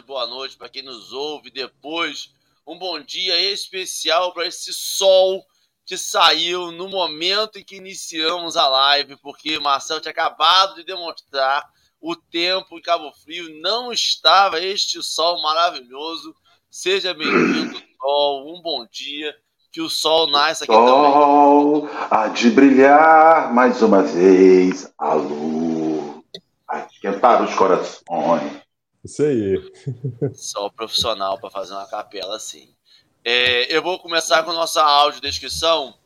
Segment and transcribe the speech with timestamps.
[0.00, 2.32] tarde, boa noite para quem nos ouve depois.
[2.66, 5.44] Um bom dia especial para esse sol
[5.84, 11.64] que saiu no momento em que iniciamos a live, porque Marcelo tinha acabado de demonstrar
[12.00, 16.34] o tempo em Cabo Frio não estava este sol maravilhoso.
[16.70, 18.54] Seja bem-vindo, sol.
[18.54, 19.34] Um bom dia.
[19.72, 21.96] Que o sol nasce aqui sol também.
[22.10, 26.24] há de brilhar mais uma vez a luz,
[26.66, 28.60] a esquentar os corações.
[29.04, 29.54] Isso aí.
[30.34, 32.74] Só profissional para fazer uma capela assim.
[33.24, 35.98] É, eu vou começar com a nossa audiodescrição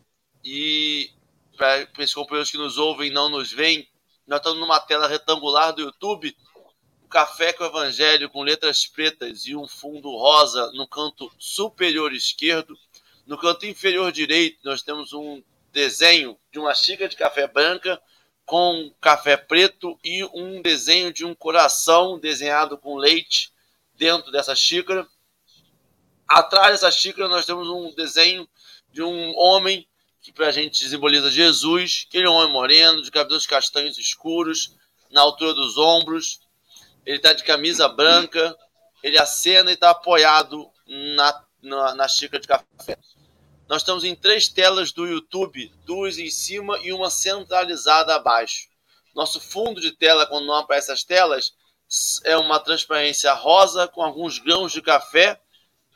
[0.44, 1.10] e
[1.56, 3.88] para os companheiros que nos ouvem e não nos veem,
[4.26, 6.36] nós estamos numa tela retangular do YouTube,
[7.04, 12.76] um café com evangelho com letras pretas e um fundo rosa no canto superior esquerdo.
[13.26, 15.42] No canto inferior direito, nós temos um
[15.72, 18.00] desenho de uma xícara de café branca
[18.44, 23.52] com café preto e um desenho de um coração desenhado com leite
[23.94, 25.06] dentro dessa xícara.
[26.28, 28.48] Atrás dessa xícara nós temos um desenho
[28.92, 29.86] de um homem
[30.20, 34.74] que para a gente simboliza Jesus, que ele é homem moreno, de cabelos castanhos escuros,
[35.10, 36.40] na altura dos ombros.
[37.04, 38.56] Ele está de camisa branca,
[39.02, 42.98] ele acena e está apoiado na, na, na xícara de café.
[43.66, 48.68] Nós estamos em três telas do YouTube, duas em cima e uma centralizada abaixo.
[49.14, 51.54] Nosso fundo de tela, quando não aparece as telas,
[52.24, 55.40] é uma transparência rosa com alguns grãos de café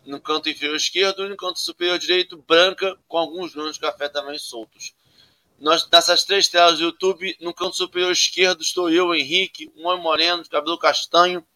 [0.07, 4.09] no canto inferior esquerdo e no canto superior direito branca com alguns grãos de café
[4.09, 4.95] também soltos.
[5.59, 10.03] Nós, nessas três telas do YouTube, no canto superior esquerdo estou eu, Henrique, um homem
[10.03, 11.47] moreno de cabelo castanho,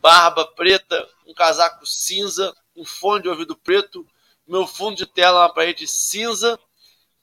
[0.00, 4.06] barba preta, um casaco cinza, um fone de ouvido preto,
[4.52, 6.60] meu fundo de tela é uma parede cinza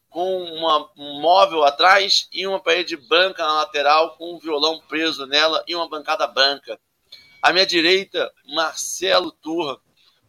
[0.09, 5.27] com uma, um móvel atrás e uma parede branca na lateral com um violão preso
[5.27, 6.79] nela e uma bancada branca.
[7.39, 9.79] À minha direita, Marcelo Turra,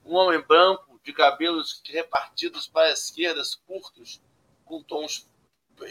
[0.04, 4.20] um homem branco de cabelos repartidos para as esquerdas, curtos,
[4.66, 5.26] com tons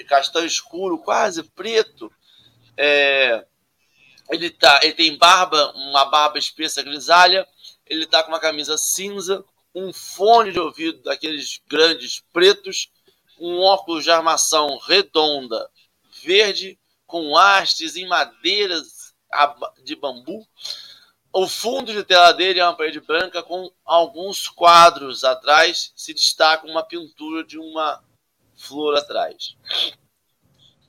[0.08, 2.14] castanho escuro, quase preto.
[2.78, 3.44] É,
[4.30, 7.48] ele, tá, ele tem barba, uma barba espessa grisalha,
[7.88, 9.44] ele está com uma camisa cinza,
[9.74, 12.92] um fone de ouvido daqueles grandes pretos,
[13.40, 15.70] um óculos de armação redonda
[16.22, 19.14] verde com hastes em madeiras
[19.84, 20.46] de bambu.
[21.32, 26.66] O fundo de tela dele é uma parede branca com alguns quadros atrás, se destaca
[26.66, 28.04] uma pintura de uma
[28.58, 29.56] flor atrás.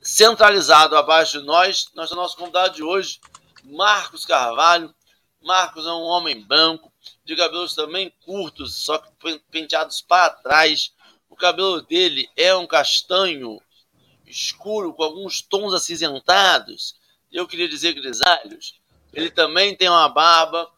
[0.01, 3.19] Centralizado abaixo de nós, nós temos nosso convidado de hoje,
[3.63, 4.93] Marcos Carvalho.
[5.41, 6.90] Marcos é um homem branco,
[7.23, 10.93] de cabelos também curtos, só que penteados para trás.
[11.29, 13.61] O cabelo dele é um castanho
[14.25, 16.95] escuro com alguns tons acinzentados.
[17.31, 18.79] Eu queria dizer grisalhos.
[19.13, 20.69] Ele também tem uma barba.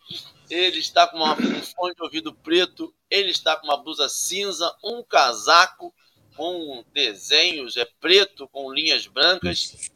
[0.49, 2.93] Ele está com uma, um fone de ouvido preto.
[3.09, 5.93] Ele está com uma blusa cinza, um casaco
[6.35, 9.91] com desenhos é preto com linhas brancas.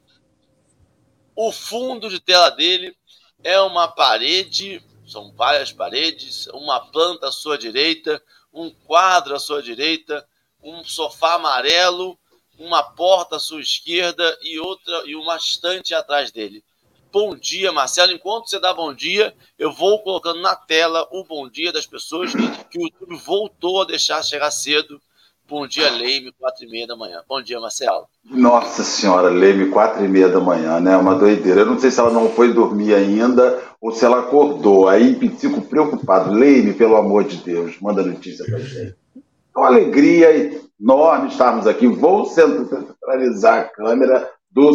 [1.36, 2.96] O fundo de tela dele
[3.44, 8.22] é uma parede são várias paredes, uma planta à sua direita,
[8.54, 10.28] um quadro à sua direita,
[10.62, 12.20] um sofá amarelo,
[12.60, 16.64] uma porta à sua esquerda e outra e uma estante atrás dele.
[17.12, 18.12] Bom dia, Marcelo.
[18.12, 22.34] Enquanto você dá bom dia, eu vou colocando na tela o bom dia das pessoas
[22.70, 25.02] que o YouTube voltou a deixar chegar cedo
[25.50, 27.24] Bom dia, Leime, quatro e meia da manhã.
[27.26, 28.06] Bom dia, Marcelo.
[28.26, 30.98] Nossa senhora, Leime, quatro e meia da manhã, né?
[30.98, 31.62] Uma doideira.
[31.62, 34.90] Eu não sei se ela não foi dormir ainda ou se ela acordou.
[34.90, 36.34] Aí fico preocupado.
[36.34, 38.98] Leime, pelo amor de Deus, manda notícia pra gente.
[39.16, 41.88] É uma alegria enorme estarmos aqui.
[41.88, 44.74] Vou centralizar a câmera do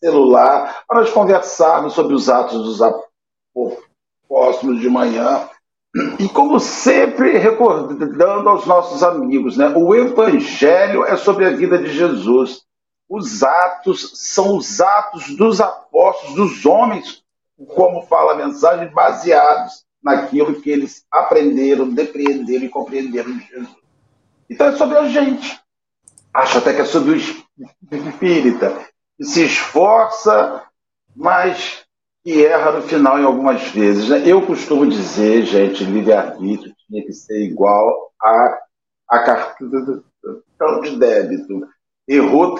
[0.00, 2.80] celular para nós conversarmos sobre os atos dos
[4.28, 5.48] apóstolos de manhã
[6.18, 11.92] e como sempre, recordando aos nossos amigos, né, o Evangelho é sobre a vida de
[11.92, 12.62] Jesus.
[13.08, 17.24] Os atos são os atos dos apóstolos, dos homens,
[17.74, 23.76] como fala a mensagem, baseados naquilo que eles aprenderam, depreenderam e compreenderam de Jesus.
[24.48, 25.60] Então é sobre a gente.
[26.32, 28.86] Acho até que é sobre o espírita,
[29.16, 30.62] que se esforça,
[31.14, 31.79] mas
[32.24, 34.08] e erra no final em algumas vezes.
[34.08, 34.22] Né?
[34.26, 38.58] Eu costumo dizer, gente, livre-arbítrio tinha que ser igual a,
[39.08, 41.66] a cartão de débito.
[42.06, 42.58] Errou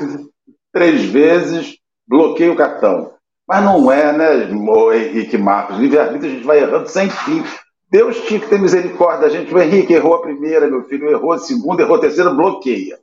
[0.72, 1.76] três vezes,
[2.06, 3.12] bloqueia o cartão.
[3.46, 4.48] Mas não é, né,
[4.94, 5.76] Henrique Marcos?
[5.78, 7.42] Livre-arbítrio a gente vai errando sem fim.
[7.90, 9.52] Deus tinha que ter misericórdia da gente.
[9.52, 13.00] O Henrique errou a primeira, meu filho, errou a segunda, errou a terceira, bloqueia.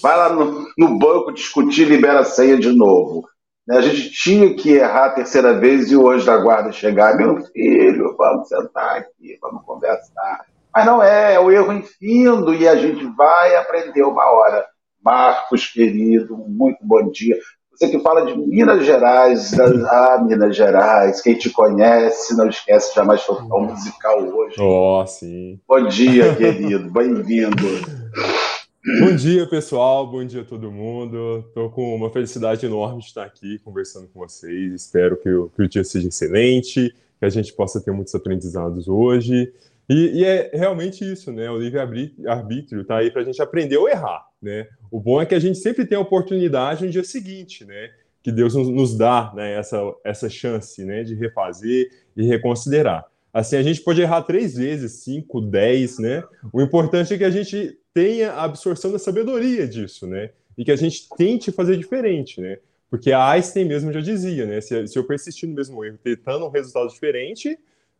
[0.00, 3.28] Vai lá no, no banco discutir, libera a senha de novo.
[3.66, 3.78] Né?
[3.78, 7.40] A gente tinha que errar a terceira vez e o anjo da guarda chegar, meu
[7.46, 10.46] filho, vamos sentar aqui, vamos conversar.
[10.74, 14.64] Mas não é, é o erro infindo e a gente vai aprender uma hora.
[15.04, 17.36] Marcos, querido, muito bom dia.
[17.72, 23.24] Você que fala de Minas Gerais, ah, Minas Gerais, quem te conhece, não esquece jamais
[23.24, 24.56] tocar um musical hoje.
[24.60, 25.58] Oh, sim.
[25.66, 27.56] Bom dia, querido, bem-vindo.
[28.84, 30.10] Bom dia, pessoal.
[30.10, 31.44] Bom dia todo mundo.
[31.46, 34.74] Estou com uma felicidade enorme de estar aqui conversando com vocês.
[34.74, 38.88] Espero que o, que o dia seja excelente, que a gente possa ter muitos aprendizados
[38.88, 39.52] hoje.
[39.88, 41.48] E, e é realmente isso, né?
[41.48, 44.66] O livre-arbítrio está aí para a gente aprender ou errar, né?
[44.90, 47.88] O bom é que a gente sempre tem a oportunidade no dia seguinte, né?
[48.20, 53.04] Que Deus nos, nos dá né, essa, essa chance né, de refazer e reconsiderar.
[53.32, 56.24] Assim, a gente pode errar três vezes, cinco, dez, né?
[56.52, 60.30] O importante é que a gente tenha a absorção da sabedoria disso, né?
[60.56, 62.58] E que a gente tente fazer diferente, né?
[62.90, 64.60] Porque a Einstein mesmo já dizia, né?
[64.60, 67.58] Se, se eu persistir no mesmo erro, tentando um resultado diferente,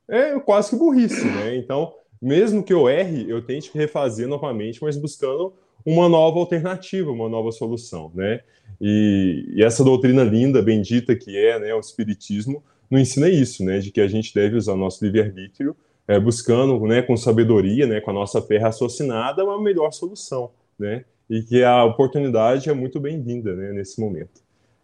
[0.09, 1.57] é quase que burrice, né?
[1.57, 5.55] Então, mesmo que eu erre, eu tente refazer novamente, mas buscando
[5.85, 8.41] uma nova alternativa, uma nova solução, né?
[8.81, 13.79] E, e essa doutrina linda, bendita que é, né, o espiritismo, nos ensina isso, né,
[13.79, 15.75] de que a gente deve usar nosso livre-arbítrio
[16.07, 21.05] é, buscando, né, com sabedoria, né, com a nossa fé raciocinada, uma melhor solução, né,
[21.29, 24.43] e que a oportunidade é muito bem-vinda, né, nesse momento.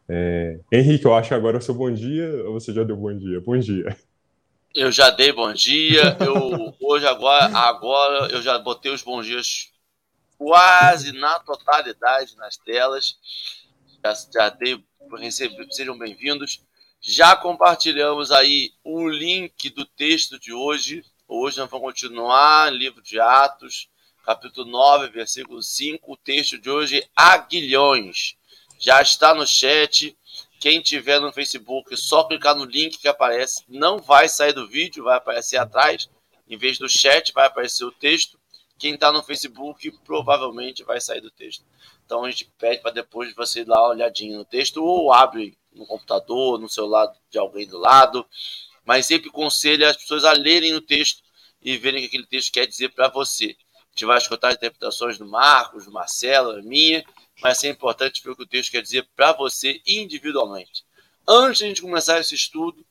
[0.08, 0.58] É...
[0.72, 3.40] Henrique, eu acho agora é o seu bom dia, ou você já deu bom dia?
[3.40, 3.94] Bom dia.
[4.74, 9.70] Eu já dei bom dia, eu hoje agora, agora eu já botei os bons dias
[10.38, 13.16] quase na totalidade nas telas,
[14.02, 14.82] já, já dei,
[15.70, 16.64] sejam bem-vindos.
[17.00, 21.04] Já compartilhamos aí o link do texto de hoje.
[21.28, 23.88] Hoje nós vamos continuar livro de Atos,
[24.24, 26.12] capítulo 9, versículo 5.
[26.12, 28.34] O texto de hoje, Aguilhões.
[28.80, 30.18] Já está no chat.
[30.58, 33.62] Quem tiver no Facebook, só clicar no link que aparece.
[33.68, 36.10] Não vai sair do vídeo, vai aparecer atrás.
[36.48, 38.38] Em vez do chat, vai aparecer o texto.
[38.76, 41.64] Quem está no Facebook provavelmente vai sair do texto.
[42.04, 45.86] Então a gente pede para depois você dar uma olhadinha no texto ou abre no
[45.86, 48.26] computador, no celular de alguém do lado,
[48.84, 51.22] mas sempre conselho as pessoas a lerem o texto
[51.62, 53.56] e verem o que aquele texto quer dizer para você.
[53.70, 57.04] A gente vai escutar as interpretações do Marcos, do Marcelo, a minha,
[57.42, 60.84] mas é importante ver o que o texto quer dizer para você individualmente.
[61.26, 62.84] Antes de a gente começar esse estudo,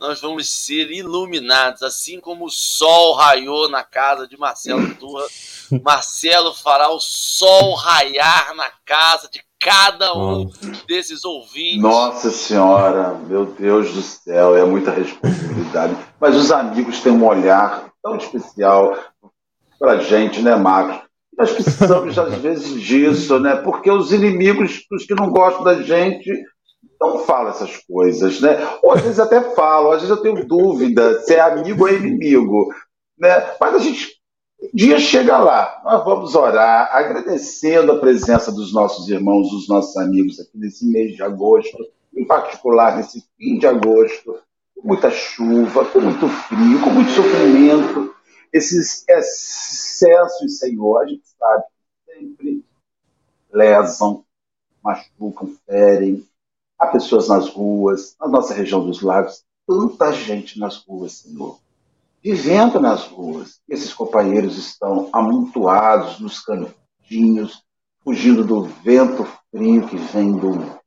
[0.00, 5.26] nós vamos ser iluminados, assim como o sol raiou na casa de Marcelo Turra.
[5.82, 10.50] Marcelo fará o sol raiar na casa de cada um
[10.88, 11.82] desses ouvintes.
[11.82, 15.96] Nossa Senhora, meu Deus do céu, é muita responsabilidade.
[16.18, 18.98] Mas os amigos têm um olhar tão especial
[19.78, 21.08] para gente, né, Marcos?
[21.38, 23.56] Nós precisamos, às vezes, disso, né?
[23.56, 26.30] Porque os inimigos, os que não gostam da gente,
[27.00, 28.58] não falam essas coisas, né?
[28.82, 31.94] Ou às vezes até falam, às vezes eu tenho dúvida se é amigo ou é
[31.94, 32.68] inimigo,
[33.18, 33.54] né?
[33.58, 34.19] Mas a gente
[34.74, 40.38] dia chega lá, nós vamos orar, agradecendo a presença dos nossos irmãos, dos nossos amigos
[40.38, 41.78] aqui nesse mês de agosto,
[42.14, 44.38] em particular nesse fim de agosto,
[44.76, 48.14] com muita chuva, com muito frio, com muito sofrimento,
[48.52, 51.64] esses excessos, Senhor, a gente sabe
[52.06, 52.64] que sempre
[53.52, 54.24] lesam,
[54.82, 56.26] machucam, ferem.
[56.78, 61.58] Há pessoas nas ruas, na nossa região dos lagos, tanta gente nas ruas, Senhor
[62.22, 63.60] vivendo nas ruas.
[63.68, 67.62] Esses companheiros estão amontoados nos cantinhos,
[68.02, 70.80] fugindo do vento frio que vem do,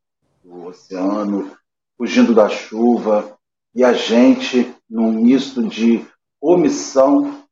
[0.44, 1.52] do oceano,
[1.98, 3.38] fugindo da chuva,
[3.76, 6.06] e a gente, num misto de
[6.40, 7.44] omissão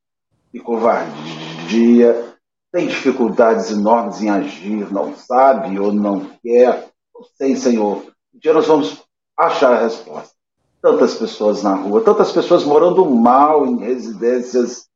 [0.54, 2.36] e covardia,
[2.72, 6.90] tem dificuldades enormes em agir, não sabe ou não quer.
[7.14, 8.06] Não Senhor.
[8.34, 9.04] Um dia nós vamos
[9.38, 10.41] achar a resposta
[10.82, 14.90] tantas pessoas na rua, tantas pessoas morando mal em residências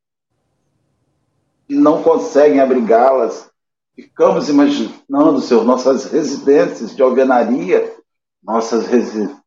[1.70, 3.50] e não conseguem abrigá-las.
[3.96, 7.96] Ficamos imaginando, Senhor, nossas residências de alvenaria,
[8.44, 9.40] nossas residências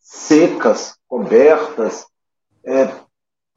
[0.00, 2.06] secas, cobertas.
[2.64, 2.92] É,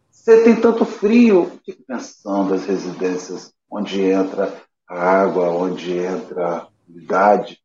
[0.10, 6.68] você tem tanto frio, fico pensando as residências onde entra a água, onde entra a
[6.88, 7.60] umidade.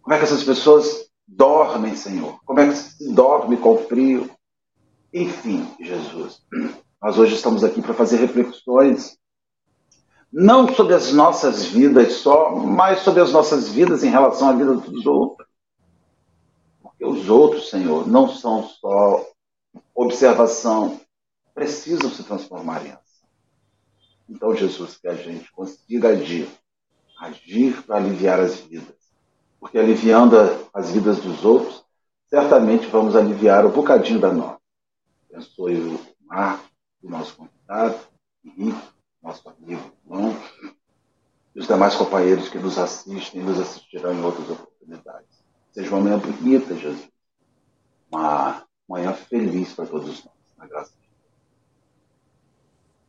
[0.00, 2.38] Como é que essas pessoas dormem, Senhor?
[2.44, 4.30] Como é que se dorme com frio?
[5.12, 6.42] Enfim, Jesus,
[7.00, 9.16] nós hoje estamos aqui para fazer reflexões,
[10.32, 14.74] não sobre as nossas vidas só, mas sobre as nossas vidas em relação à vida
[14.74, 15.48] dos outros.
[16.82, 19.24] Porque os outros, Senhor, não são só
[19.94, 21.00] observação,
[21.54, 23.28] precisam se transformar em ação.
[24.28, 26.48] Então, Jesus, que a gente consiga agir,
[27.20, 29.03] agir para aliviar as vidas
[29.60, 30.36] porque aliviando
[30.72, 31.84] as vidas dos outros,
[32.28, 34.60] certamente vamos aliviar um bocadinho da nossa.
[35.30, 36.68] Abençoe o Marco,
[37.02, 37.98] o nosso convidado,
[38.44, 38.88] Henrique,
[39.22, 40.36] nosso amigo, irmão,
[41.54, 45.44] e os demais companheiros que nos assistem e nos assistirão em outras oportunidades.
[45.72, 47.08] Seja uma manhã bonita, Jesus.
[48.10, 51.32] Uma manhã feliz para todos nós, na graça de Deus.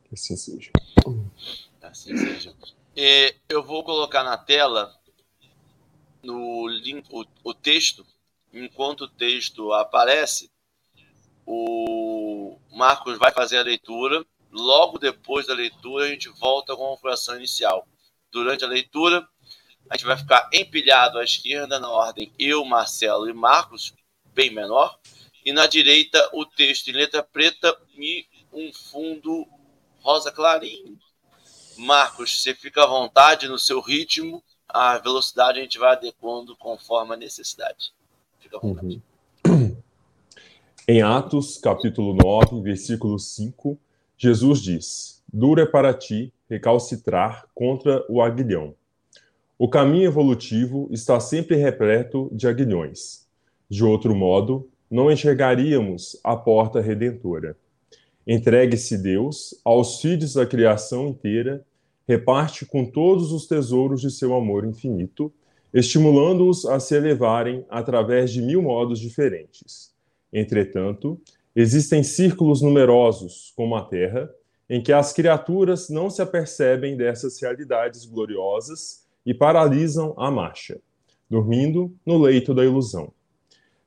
[0.05, 0.71] Que assim seja.
[1.81, 2.55] Assim seja.
[2.95, 4.91] E eu vou colocar na tela
[6.25, 8.05] no link, o, o texto,
[8.51, 10.51] enquanto o texto aparece,
[11.45, 14.25] o Marcos vai fazer a leitura.
[14.51, 17.87] Logo depois da leitura, a gente volta com a fração inicial.
[18.31, 19.27] Durante a leitura,
[19.89, 23.93] a gente vai ficar empilhado à esquerda, na ordem eu, Marcelo e Marcos,
[24.33, 24.99] bem menor.
[25.45, 29.45] E na direita, o texto em letra preta e um fundo
[29.99, 30.97] rosa clarinho.
[31.77, 34.43] Marcos, você fica à vontade no seu ritmo.
[34.77, 37.93] A velocidade a gente vai adequando conforme a necessidade.
[38.41, 39.01] Fica à vontade.
[39.47, 39.77] Uhum.
[40.85, 43.79] Em Atos, capítulo 9, versículo 5,
[44.17, 48.75] Jesus diz: Duro é para ti recalcitrar contra o aguilhão.
[49.57, 53.25] O caminho evolutivo está sempre repleto de aguilhões.
[53.69, 57.57] De outro modo, não enxergaríamos a porta redentora.
[58.27, 61.65] Entregue-se Deus aos filhos da criação inteira,
[62.07, 65.33] reparte com todos os tesouros de seu amor infinito,
[65.73, 69.95] estimulando-os a se elevarem através de mil modos diferentes
[70.35, 71.17] Entretanto,
[71.55, 74.29] existem círculos numerosos, como a Terra,
[74.69, 80.77] em que as criaturas não se apercebem dessas realidades gloriosas e paralisam a marcha,
[81.29, 83.13] dormindo no leito da ilusão.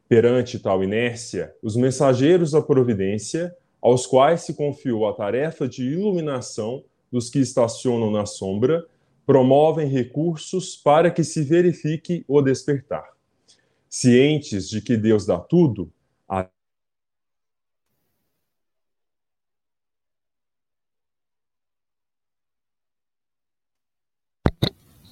[0.09, 6.83] Perante tal inércia, os mensageiros da providência, aos quais se confiou a tarefa de iluminação
[7.11, 8.87] dos que estacionam na sombra,
[9.27, 13.05] promovem recursos para que se verifique o despertar.
[13.89, 15.93] Cientes de que Deus dá tudo,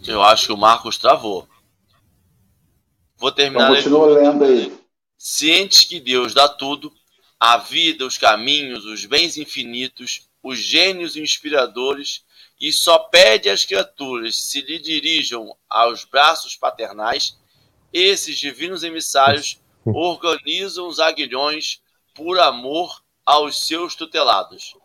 [0.07, 1.49] Eu acho que o Marcos travou.
[3.19, 3.71] Vou terminar.
[3.71, 4.73] Então, continua lendo aí.
[5.19, 6.93] Cientes que Deus dá tudo,
[7.41, 12.25] a vida, os caminhos, os bens infinitos, os gênios inspiradores,
[12.61, 17.37] e só pede às criaturas se lhe dirijam aos braços paternais,
[17.93, 21.81] esses divinos emissários organizam os aguilhões
[22.15, 24.76] por amor aos seus tutelados.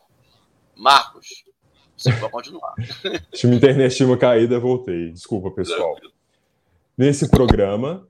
[0.76, 1.28] Marcos,
[1.96, 2.74] você pode continuar.
[3.32, 5.12] Tinha internet tinha uma caída, voltei.
[5.12, 5.96] Desculpa, pessoal.
[6.98, 8.08] Nesse programa,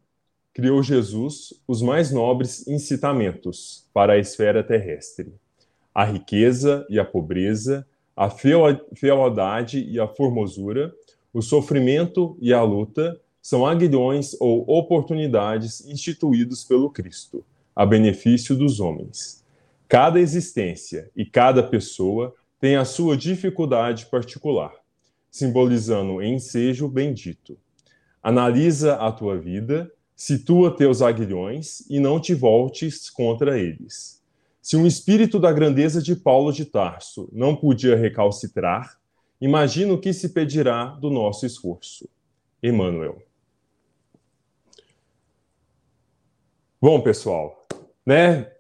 [0.54, 5.34] criou Jesus os mais nobres incitamentos para a esfera terrestre:
[5.94, 10.94] a riqueza e a pobreza, a fealdade e a formosura,
[11.34, 17.44] o sofrimento e a luta, são aguilhões ou oportunidades instituídos pelo Cristo,
[17.76, 19.44] a benefício dos homens.
[19.88, 24.74] Cada existência e cada pessoa tem a sua dificuldade particular,
[25.30, 27.58] simbolizando ensejo bendito.
[28.22, 34.21] Analisa a tua vida, situa teus aguilhões e não te voltes contra eles.
[34.62, 39.00] Se um espírito da grandeza de Paulo de Tarso não podia recalcitrar,
[39.40, 42.08] imagina o que se pedirá do nosso esforço.
[42.62, 43.22] Emmanuel.
[46.80, 47.66] Bom, pessoal,
[48.06, 48.52] né?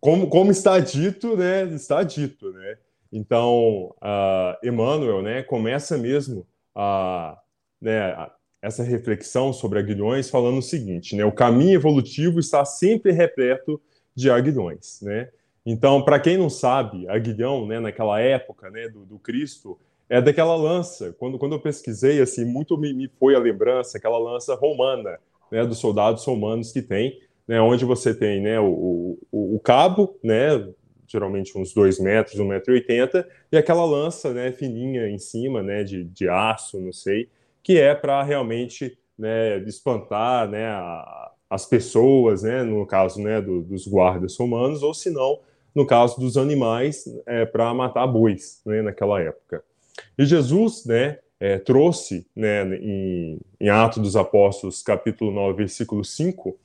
[0.00, 1.64] Como, como está dito, né?
[1.64, 2.78] Está dito, né?
[3.10, 5.42] Então, uh, Emmanuel, né?
[5.42, 7.38] Começa mesmo a,
[7.80, 8.14] né,
[8.60, 11.24] essa reflexão sobre aguilhões falando o seguinte, né?
[11.24, 13.80] O caminho evolutivo está sempre repleto
[14.18, 15.28] de aguilhões, né?
[15.64, 17.78] Então, para quem não sabe, aguilhão, né?
[17.78, 18.88] Naquela época, né?
[18.88, 21.14] Do, do Cristo é daquela lança.
[21.18, 25.18] Quando, quando eu pesquisei, assim, muito me, me foi a lembrança, aquela lança romana,
[25.52, 30.18] né, dos soldados romanos que tem, né, onde você tem né, o, o, o cabo,
[30.22, 30.68] né,
[31.06, 36.28] geralmente uns 2 metros, 1,80m, e aquela lança né, fininha em cima, né, de, de
[36.28, 37.28] aço, não sei,
[37.62, 43.62] que é para realmente né, espantar né, a, as pessoas, né, no caso né, do,
[43.62, 45.40] dos guardas romanos, ou se não,
[45.74, 49.62] no caso dos animais, é, para matar bois né, naquela época.
[50.18, 56.58] E Jesus, né, é, trouxe né, em, em Atos dos Apóstolos, capítulo 9, versículo 5,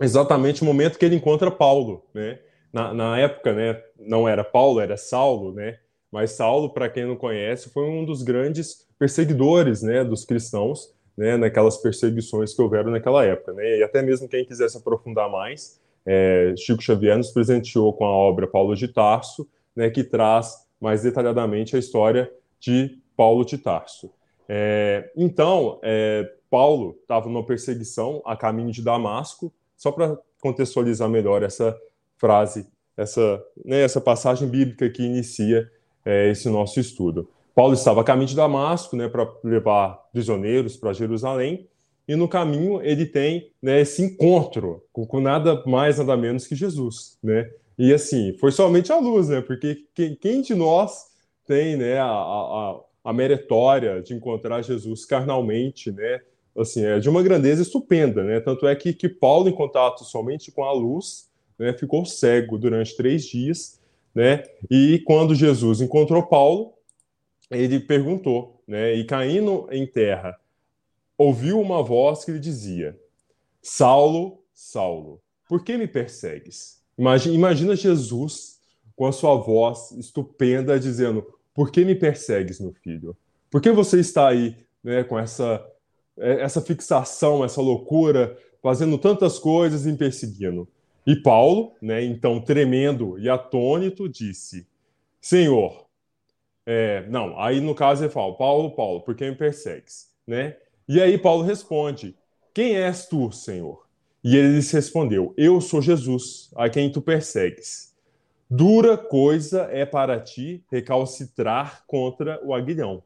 [0.00, 2.04] exatamente o momento que ele encontra Paulo.
[2.12, 2.38] Né?
[2.72, 5.78] Na, na época, né, não era Paulo, era Saulo, né?
[6.10, 11.36] mas Saulo, para quem não conhece, foi um dos grandes perseguidores né, dos cristãos né,
[11.36, 13.52] naquelas perseguições que houveram naquela época.
[13.52, 13.78] Né?
[13.78, 18.46] E até mesmo quem quisesse aprofundar mais, é, Chico Xavier nos presenteou com a obra
[18.46, 24.10] Paulo de Tarso, né, que traz mais detalhadamente a história de Paulo de Tarso.
[24.48, 31.42] É, então, é, Paulo estava numa perseguição a caminho de Damasco, só para contextualizar melhor
[31.42, 31.78] essa
[32.16, 35.70] frase, essa, né, essa passagem bíblica que inicia
[36.04, 37.28] é, esse nosso estudo.
[37.54, 41.68] Paulo estava a caminho de Damasco, né, para levar prisioneiros para Jerusalém,
[42.06, 46.56] e no caminho ele tem né, esse encontro com, com, nada mais, nada menos que
[46.56, 47.48] Jesus, né?
[47.78, 49.40] E assim, foi somente a luz, né?
[49.40, 51.06] Porque quem, quem de nós
[51.46, 56.20] tem né, a, a, a meritória de encontrar Jesus carnalmente, né?
[56.56, 58.40] Assim, é de uma grandeza estupenda, né?
[58.40, 62.96] Tanto é que, que Paulo, em contato somente com a luz, né, ficou cego durante
[62.96, 63.80] três dias,
[64.14, 64.42] né?
[64.68, 66.72] E quando Jesus encontrou Paulo,
[67.50, 68.94] ele perguntou, né?
[68.94, 70.38] E caindo em terra,
[71.18, 72.98] ouviu uma voz que lhe dizia:
[73.60, 76.80] Saulo, Saulo, por que me persegues?
[76.96, 78.60] Imagina, imagina Jesus
[78.94, 83.16] com a sua voz estupenda dizendo: Por que me persegues, meu filho?
[83.50, 85.66] Por que você está aí né, com essa,
[86.18, 90.68] é, essa fixação, essa loucura, fazendo tantas coisas e me perseguindo?
[91.06, 94.66] E Paulo, né, então tremendo e atônito, disse:
[95.20, 95.89] Senhor,
[96.66, 100.08] é, não, aí no caso ele fala: Paulo, Paulo, por que me persegues?
[100.26, 100.56] Né?
[100.88, 102.16] E aí Paulo responde:
[102.54, 103.86] Quem és tu, Senhor?
[104.22, 107.90] E ele lhes respondeu: Eu sou Jesus, a quem tu persegues.
[108.48, 113.02] Dura coisa é para ti recalcitrar contra o aguilhão.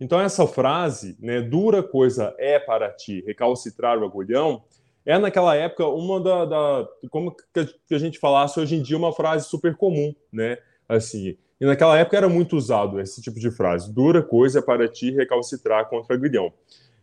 [0.00, 4.62] Então, essa frase, né, dura coisa é para ti recalcitrar o agulhão,
[5.04, 9.12] é naquela época uma da, da, como que a gente falasse hoje em dia uma
[9.12, 10.58] frase super comum, né?
[10.88, 14.88] Assim, e naquela época era muito usado esse tipo de frase: dura coisa é para
[14.88, 16.52] ti recalcitrar contra o aguilhão.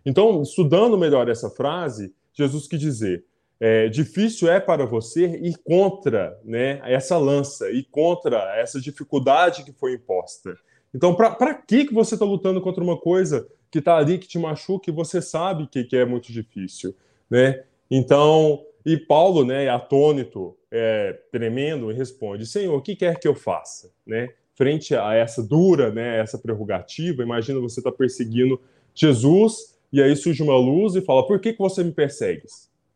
[0.06, 3.26] Então, estudando melhor essa frase, Jesus quis dizer:
[3.60, 9.74] é, difícil é para você ir contra né, essa lança, ir contra essa dificuldade que
[9.74, 10.56] foi imposta.
[10.94, 14.40] Então, para que, que você está lutando contra uma coisa que está ali, que te
[14.40, 16.96] machuca, e você sabe que, que é muito difícil?
[17.30, 17.64] Né?
[17.92, 23.92] Então, e Paulo, né, atônito, é, tremendo, responde: Senhor, o que quer que eu faça?
[24.06, 24.30] Né?
[24.56, 28.60] Frente a essa dura, né, essa prerrogativa, imagina você está perseguindo
[28.94, 32.44] Jesus e aí surge uma luz e fala: Por que, que você me persegue?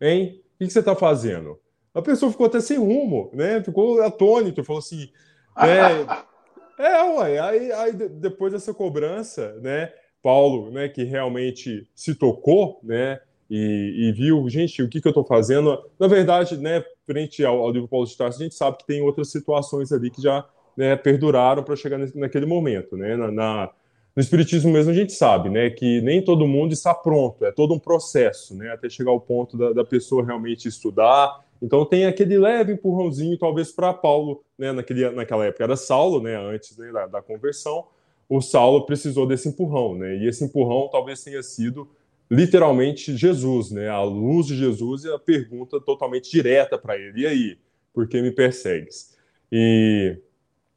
[0.02, 0.42] Hein?
[0.56, 1.60] O que, você está fazendo?
[1.94, 3.62] A pessoa ficou até sem rumo, né?
[3.64, 5.10] Ficou atônito, falou assim.
[6.80, 7.40] É, é ué.
[7.40, 9.92] Aí, aí depois dessa cobrança, né?
[10.22, 13.20] Paulo, né, que realmente se tocou, né,
[13.50, 15.84] e, e viu, gente, o que, que eu estou fazendo?
[15.98, 19.02] Na verdade, né, frente ao, ao livro Paulo de Tarso, a gente sabe que tem
[19.02, 20.48] outras situações ali que já
[20.80, 23.70] né, perduraram para chegar naquele momento, né, na, na,
[24.16, 27.74] no Espiritismo mesmo a gente sabe, né, que nem todo mundo está pronto, é todo
[27.74, 31.46] um processo, né, até chegar ao ponto da, da pessoa realmente estudar.
[31.62, 36.38] Então tem aquele leve empurrãozinho, talvez para Paulo, né, naquele, naquela época era Saulo, né,
[36.38, 37.86] antes né, da, da, conversão,
[38.30, 41.90] o Saulo precisou desse empurrão, né, e esse empurrão talvez tenha sido
[42.32, 47.28] literalmente Jesus, né, a luz de Jesus e a pergunta totalmente direta para ele, e
[47.28, 47.58] aí,
[47.94, 49.14] por que me persegues?
[49.52, 50.18] E,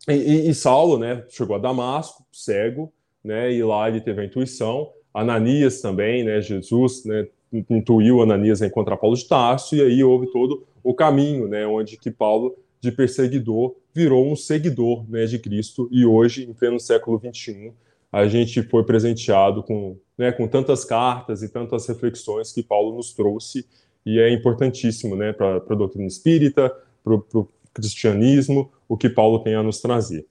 [0.09, 2.93] e, e Saulo, né, chegou a Damasco, cego,
[3.25, 3.53] né?
[3.53, 4.91] E lá ele teve a intuição.
[5.15, 6.41] Ananias também, né?
[6.41, 7.29] Jesus, né?
[7.53, 11.67] Intuiu Ananias a encontrar Paulo de Tarso e aí houve todo o caminho, né?
[11.67, 15.27] Onde que Paulo de perseguidor virou um seguidor, né?
[15.27, 17.73] De Cristo e hoje, em pleno século 21,
[18.11, 20.33] a gente foi presenteado com, né?
[20.33, 23.67] Com tantas cartas e tantas reflexões que Paulo nos trouxe
[24.05, 25.33] e é importantíssimo, né?
[25.33, 30.27] Para a doutrina espírita, para o cristianismo, o que Paulo tem a nos trazer.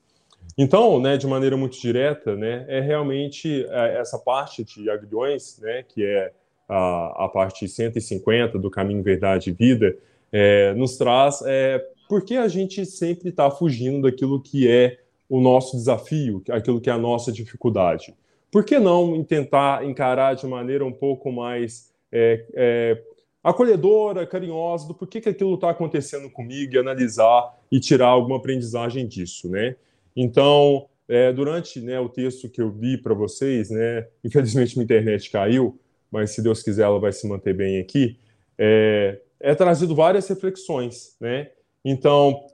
[0.58, 5.84] Então, né, de maneira muito direta, né, é realmente é, essa parte de aguilhões, né,
[5.84, 6.32] que é
[6.68, 9.96] a, a parte 150 do caminho verdade e vida,
[10.32, 15.00] é, nos traz é, por que a gente sempre está fugindo daquilo que é
[15.30, 18.14] o nosso desafio, aquilo que é a nossa dificuldade.
[18.52, 23.02] Por que não tentar encarar de maneira um pouco mais é, é,
[23.44, 29.08] acolhedora, carinhosa, do porquê que aquilo está acontecendo comigo e analisar e tirar alguma aprendizagem
[29.08, 29.76] disso, né?
[30.16, 35.30] Então, é, durante né, o texto que eu li para vocês, né, infelizmente minha internet
[35.30, 35.80] caiu,
[36.12, 38.18] mas se Deus quiser ela vai se manter bem aqui,
[38.58, 41.50] é, é trazido várias reflexões, né?
[41.84, 42.46] Então,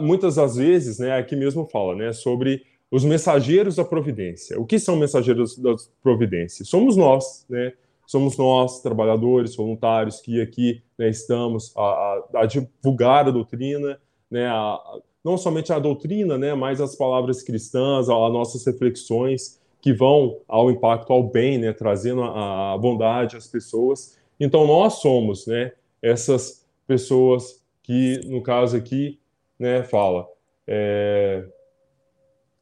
[0.00, 4.58] muitas das vezes, né, aqui mesmo fala, né, sobre os mensageiros da providência.
[4.60, 6.64] O que são mensageiros da providência?
[6.64, 7.72] Somos nós, né?
[8.10, 14.48] Somos nós, trabalhadores, voluntários, que aqui né, estamos a, a, a, divulgar a doutrina, né,
[14.48, 20.40] a, não somente a doutrina, né, mas as palavras cristãs, as nossas reflexões que vão
[20.48, 24.18] ao impacto ao bem, né, trazendo a, bondade às pessoas.
[24.40, 25.70] Então nós somos, né,
[26.02, 29.20] essas pessoas que, no caso aqui,
[29.56, 30.26] né, fala
[30.66, 31.46] é,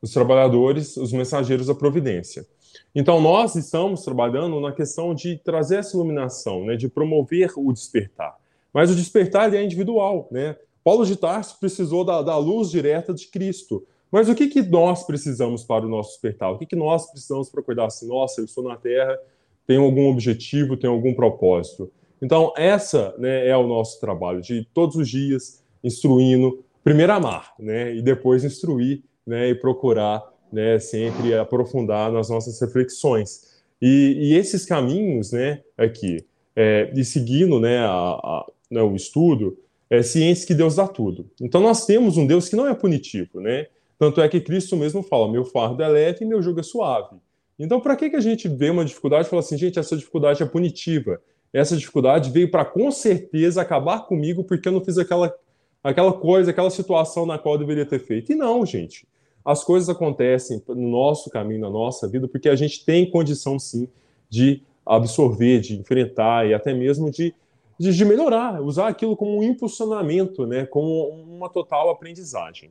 [0.03, 2.47] os trabalhadores, os mensageiros da providência.
[2.95, 8.37] Então, nós estamos trabalhando na questão de trazer essa iluminação, né, de promover o despertar.
[8.73, 10.29] Mas o despertar é individual.
[10.31, 10.57] Né?
[10.83, 13.87] Paulo de Tarso precisou da, da luz direta de Cristo.
[14.11, 16.51] Mas o que, que nós precisamos para o nosso despertar?
[16.51, 18.09] O que, que nós precisamos para cuidar assim?
[18.09, 19.19] Nossa, eu estou na Terra,
[19.67, 21.91] tenho algum objetivo, tenho algum propósito.
[22.23, 27.95] Então, essa né, é o nosso trabalho, de todos os dias instruindo, primeiro amar, né,
[27.95, 33.63] e depois instruir né, e procurar né, sempre aprofundar nas nossas reflexões.
[33.81, 36.25] E, e esses caminhos né, aqui,
[36.57, 39.57] é, e seguindo né, a, a, né, o estudo,
[39.91, 41.31] é ciência que Deus dá tudo.
[41.41, 43.67] Então, nós temos um Deus que não é punitivo, né?
[43.99, 47.17] Tanto é que Cristo mesmo fala: meu fardo é leve e meu jugo é suave.
[47.59, 50.43] Então, para que, que a gente vê uma dificuldade e fala assim, gente, essa dificuldade
[50.43, 51.21] é punitiva?
[51.53, 55.35] Essa dificuldade veio para com certeza acabar comigo porque eu não fiz aquela,
[55.83, 58.31] aquela coisa, aquela situação na qual eu deveria ter feito.
[58.31, 59.09] E não, gente.
[59.49, 63.89] As coisas acontecem no nosso caminho, na nossa vida, porque a gente tem condição, sim,
[64.29, 67.35] de absorver, de enfrentar e até mesmo de,
[67.79, 72.71] de, de melhorar, usar aquilo como um impulsionamento, né, como uma total aprendizagem.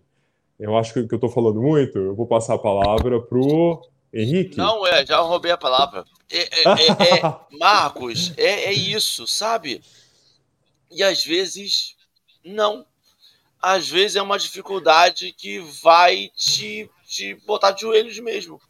[0.60, 1.98] Eu acho que, que eu estou falando muito.
[1.98, 3.82] Eu vou passar a palavra pro
[4.14, 4.56] Henrique.
[4.56, 6.06] Não, é, já roubei a palavra.
[6.32, 9.82] É, é, é, é Marcos, é, é isso, sabe?
[10.92, 11.96] E às vezes,
[12.46, 12.86] não.
[13.62, 18.62] Às vezes é uma dificuldade que vai te, te botar de joelhos mesmo.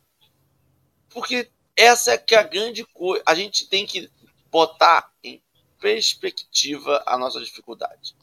[1.10, 3.24] Porque essa é que é a grande coisa.
[3.26, 4.10] A gente tem que
[4.50, 5.42] botar em
[5.80, 8.16] perspectiva a nossa dificuldade.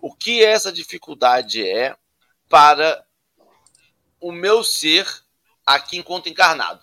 [0.00, 1.96] O que essa dificuldade é
[2.48, 3.04] para
[4.20, 5.06] o meu ser
[5.64, 6.82] aqui enquanto encarnado.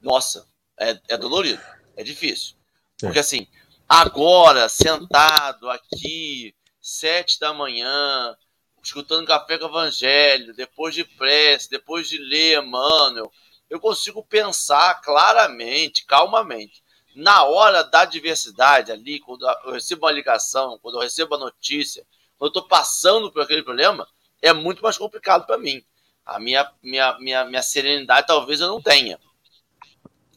[0.00, 0.46] Nossa,
[0.78, 1.62] é, é dolorido,
[1.96, 2.56] é difícil.
[2.98, 3.46] Porque assim,
[3.88, 8.36] agora, sentado aqui, sete da manhã,
[8.84, 13.32] escutando café com evangelho, depois de prece, depois de ler Emmanuel,
[13.70, 16.82] eu consigo pensar claramente, calmamente.
[17.14, 22.04] Na hora da adversidade ali, quando eu recebo uma ligação, quando eu recebo a notícia,
[22.36, 24.06] quando eu estou passando por aquele problema,
[24.42, 25.82] é muito mais complicado para mim.
[26.26, 29.18] A minha, minha, minha, minha serenidade talvez eu não tenha.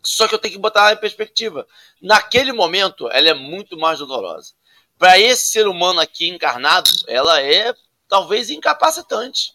[0.04, 1.68] Só que eu tenho que botar ela em perspectiva.
[2.02, 4.54] Naquele momento, ela é muito mais dolorosa.
[4.98, 7.74] Para esse ser humano aqui encarnado, ela é
[8.08, 9.54] talvez incapacitante.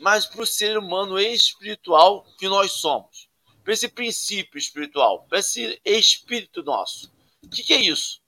[0.00, 3.28] Mas para o ser humano espiritual que nós somos,
[3.62, 8.20] para esse princípio espiritual, para esse espírito nosso, o que, que é isso?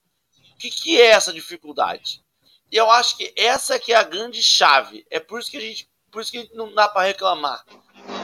[0.54, 2.24] O que, que é essa dificuldade?
[2.70, 5.06] E eu acho que essa que é a grande chave.
[5.10, 7.64] É por isso que a gente, por isso que não dá para reclamar,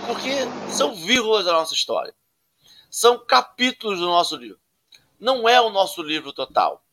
[0.06, 0.30] porque
[0.70, 2.14] são vírgulas da nossa história,
[2.90, 4.60] são capítulos do nosso livro.
[5.18, 6.84] Não é o nosso livro total.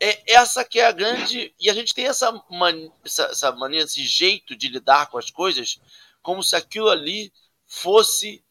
[0.00, 3.82] É essa que é a grande e a gente tem essa mania, essa, essa mania,
[3.82, 5.78] esse jeito de lidar com as coisas,
[6.22, 7.30] como se aquilo ali
[7.66, 8.42] fosse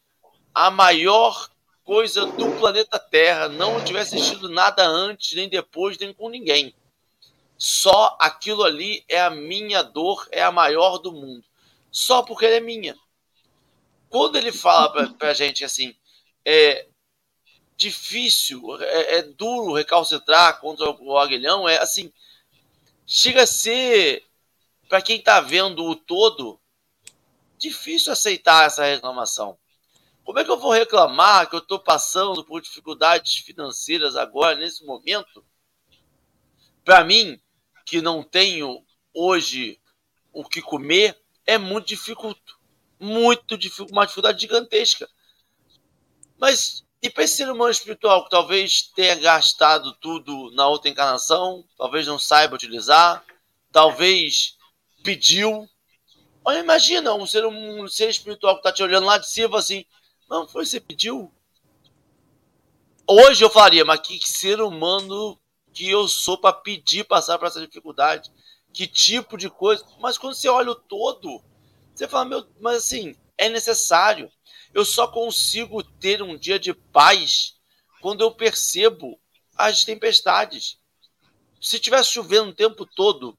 [0.53, 1.49] a maior
[1.83, 6.75] coisa do planeta Terra, não tivesse existido nada antes, nem depois, nem com ninguém
[7.59, 11.43] só aquilo ali é a minha dor, é a maior do mundo.
[11.91, 12.97] Só porque ela é minha.
[14.07, 15.93] Quando ele fala pra, pra gente assim,
[16.45, 16.87] é
[17.79, 22.11] difícil, é, é duro recalcitrar contra o aguilhão, é assim,
[23.07, 24.25] chega a ser,
[24.89, 26.59] para quem está vendo o todo,
[27.57, 29.57] difícil aceitar essa reclamação.
[30.25, 34.85] Como é que eu vou reclamar que eu estou passando por dificuldades financeiras agora, nesse
[34.85, 35.43] momento?
[36.83, 37.39] Para mim,
[37.85, 39.79] que não tenho hoje
[40.33, 42.59] o que comer, é muito dificulto.
[42.99, 45.09] Muito dificulto, uma dificuldade gigantesca.
[46.37, 51.63] Mas e para esse ser humano espiritual que talvez tenha gastado tudo na outra encarnação,
[51.77, 53.23] talvez não saiba utilizar,
[53.71, 54.57] talvez
[55.01, 55.67] pediu.
[56.43, 59.85] Olha, imagina um ser, um ser espiritual que está te olhando lá de cima assim,
[60.29, 61.31] não foi você pediu?
[63.07, 65.39] Hoje eu falaria, mas que ser humano
[65.73, 68.29] que eu sou para pedir passar por essa dificuldade,
[68.73, 69.85] que tipo de coisa.
[69.99, 71.41] Mas quando você olha o todo,
[71.95, 74.29] você fala, meu, mas assim, é necessário.
[74.73, 77.55] Eu só consigo ter um dia de paz
[78.01, 79.19] quando eu percebo
[79.57, 80.77] as tempestades.
[81.59, 83.37] Se tivesse chovendo o tempo todo,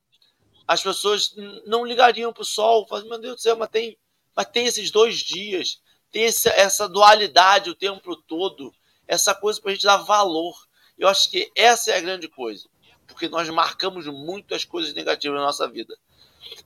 [0.66, 1.34] as pessoas
[1.66, 2.86] não ligariam para o sol.
[2.88, 3.96] Falam, meu Deus do céu, mas tem,
[4.34, 8.74] mas tem esses dois dias, tem essa, essa dualidade o tempo todo,
[9.06, 10.56] essa coisa para a gente dar valor.
[10.98, 12.68] Eu acho que essa é a grande coisa,
[13.06, 15.96] porque nós marcamos muito as coisas negativas na nossa vida.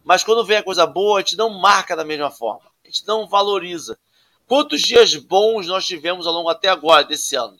[0.04, 3.06] Mas quando vem a coisa boa, a gente não marca da mesma forma, a gente
[3.06, 3.98] não valoriza.
[4.46, 7.58] Quantos dias bons nós tivemos ao longo até agora desse ano?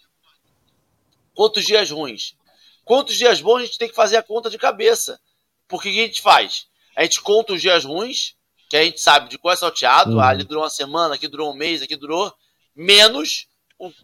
[1.34, 2.36] Quantos dias ruins?
[2.84, 5.20] Quantos dias bons a gente tem que fazer a conta de cabeça?
[5.66, 6.66] Porque o que a gente faz?
[6.94, 8.36] A gente conta os dias ruins,
[8.68, 10.20] que a gente sabe de qual é salteado, hum.
[10.20, 12.32] ah, ali durou uma semana, aqui durou um mês, aqui durou,
[12.74, 13.48] menos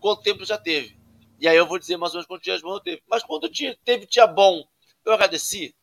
[0.00, 0.98] quanto tempo já teve.
[1.38, 3.02] E aí eu vou dizer mais ou menos quantos dias bom eu teve.
[3.08, 4.64] Mas quando tinha, teve dia bom,
[5.04, 5.74] eu agradeci.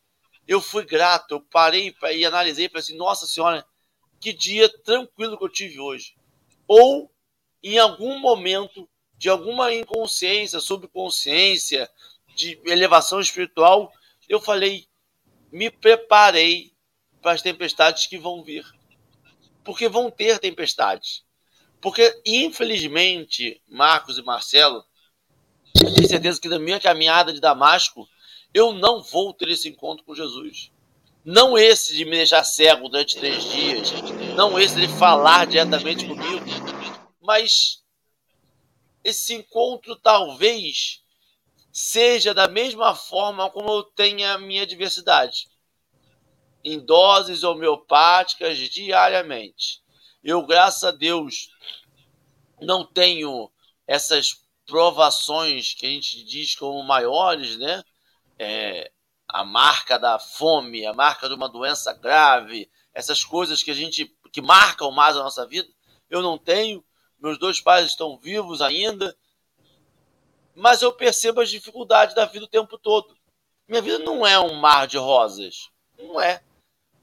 [0.46, 3.64] Eu fui grato, eu parei e analisei e falei assim, nossa senhora,
[4.20, 6.14] que dia tranquilo que eu tive hoje.
[6.66, 7.10] Ou
[7.62, 11.90] em algum momento de alguma inconsciência, subconsciência,
[12.38, 13.92] de elevação espiritual,
[14.28, 14.86] eu falei,
[15.50, 16.72] me preparei
[17.20, 18.64] para as tempestades que vão vir.
[19.64, 21.24] Porque vão ter tempestades.
[21.80, 24.84] Porque, infelizmente, Marcos e Marcelo,
[25.74, 28.08] tenho certeza que na minha caminhada de Damasco,
[28.54, 30.70] eu não vou ter esse encontro com Jesus.
[31.24, 33.92] Não esse de me deixar cego durante três dias,
[34.34, 36.46] não esse de falar diretamente comigo,
[37.20, 37.82] mas
[39.04, 41.02] esse encontro talvez
[41.72, 45.48] seja da mesma forma como eu tenho a minha diversidade,
[46.64, 49.82] em doses homeopáticas diariamente.
[50.22, 51.50] Eu, graças a Deus,
[52.60, 53.50] não tenho
[53.86, 57.82] essas provações que a gente diz como maiores, né?
[58.38, 58.90] É,
[59.28, 64.12] a marca da fome, a marca de uma doença grave, essas coisas que a gente
[64.32, 65.68] que marcam mais a nossa vida,
[66.08, 66.84] eu não tenho.
[67.18, 69.16] Meus dois pais estão vivos ainda,
[70.54, 73.16] mas eu percebo as dificuldades da vida o tempo todo.
[73.66, 76.42] Minha vida não é um mar de rosas, não é.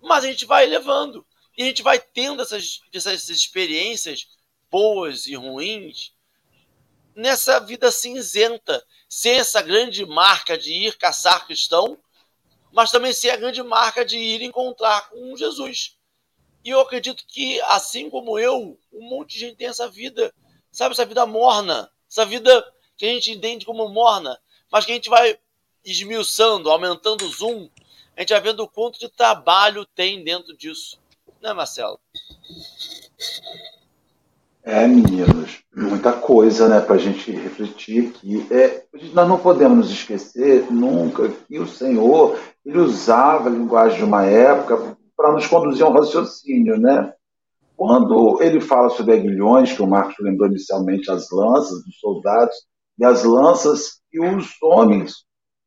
[0.01, 1.25] Mas a gente vai levando
[1.57, 4.27] e a gente vai tendo essas, essas experiências
[4.69, 6.13] boas e ruins
[7.15, 11.97] nessa vida cinzenta, sem essa grande marca de ir caçar cristão,
[12.75, 15.97] mas também sem a grande marca de ir encontrar com Jesus.
[16.61, 20.33] E eu acredito que, assim como eu, um monte de gente tem essa vida,
[20.69, 24.37] sabe, essa vida morna, essa vida que a gente entende como morna,
[24.69, 25.39] mas que a gente vai
[25.85, 27.69] esmiuçando, aumentando o zoom,
[28.17, 30.99] a gente vai vendo o quanto de trabalho tem dentro disso.
[31.41, 31.97] Né, Marcelo?
[34.67, 38.47] É, meninos, muita coisa, né, para a gente refletir aqui.
[38.51, 44.03] É, nós não podemos nos esquecer nunca que o Senhor ele usava a linguagem de
[44.03, 47.13] uma época para nos conduzir a um raciocínio, né?
[47.77, 52.55] Quando ele fala sobre aguilhões, que o Marcos lembrou inicialmente as lanças dos soldados,
[52.97, 55.13] e as lanças que os homens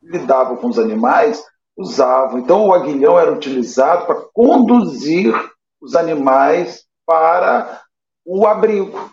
[0.02, 1.40] lidavam com os animais
[1.76, 2.40] usavam.
[2.40, 5.32] Então, o aguilhão era utilizado para conduzir
[5.80, 7.80] os animais para
[8.28, 9.10] o abrigo.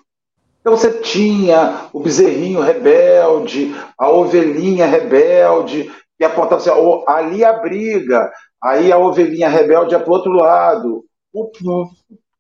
[0.60, 6.69] Então você tinha o bezerrinho rebelde, a ovelhinha rebelde, que apontava assim,
[7.08, 8.30] ali a briga,
[8.62, 11.06] aí a ovelhinha rebelde ia para o outro lado.
[11.34, 11.49] O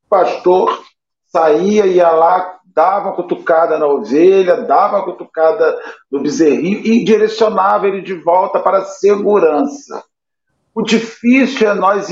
[0.09, 0.81] pastor
[1.27, 5.79] saía, ia lá, dava uma cutucada na ovelha, dava uma cutucada
[6.11, 10.03] no bezerrinho e direcionava ele de volta para a segurança.
[10.73, 12.07] O difícil é nós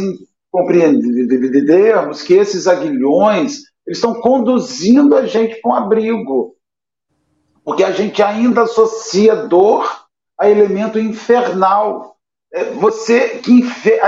[0.51, 6.55] compreendermos que esses aguilhões eles estão conduzindo a gente para um abrigo.
[7.63, 10.05] Porque a gente ainda associa dor
[10.39, 12.15] a elemento infernal.
[12.53, 14.01] É, você que infer...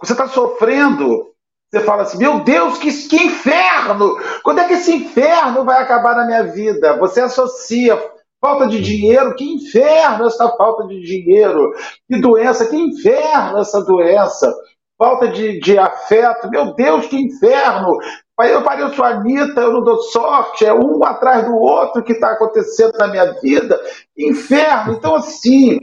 [0.00, 1.28] Você está sofrendo,
[1.70, 4.16] você fala assim: meu Deus, que, que inferno!
[4.42, 6.96] Quando é que esse inferno vai acabar na minha vida?
[6.98, 7.98] Você associa
[8.40, 11.72] falta de dinheiro, que inferno essa falta de dinheiro,
[12.08, 14.54] que doença, que inferno essa doença,
[14.96, 17.98] falta de, de afeto, meu Deus, que inferno,
[18.46, 22.30] eu pareço a Anitta, eu não dou sorte, é um atrás do outro que está
[22.32, 23.80] acontecendo na minha vida.
[24.16, 24.92] Inferno.
[24.92, 25.80] Então, assim,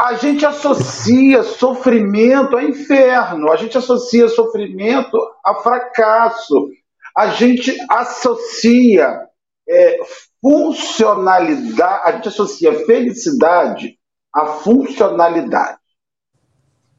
[0.00, 6.68] a gente associa sofrimento a inferno, a gente associa sofrimento a fracasso,
[7.16, 9.20] a gente associa
[9.68, 9.98] é,
[10.42, 13.98] funcionalidade, a gente associa felicidade
[14.34, 15.79] a funcionalidade.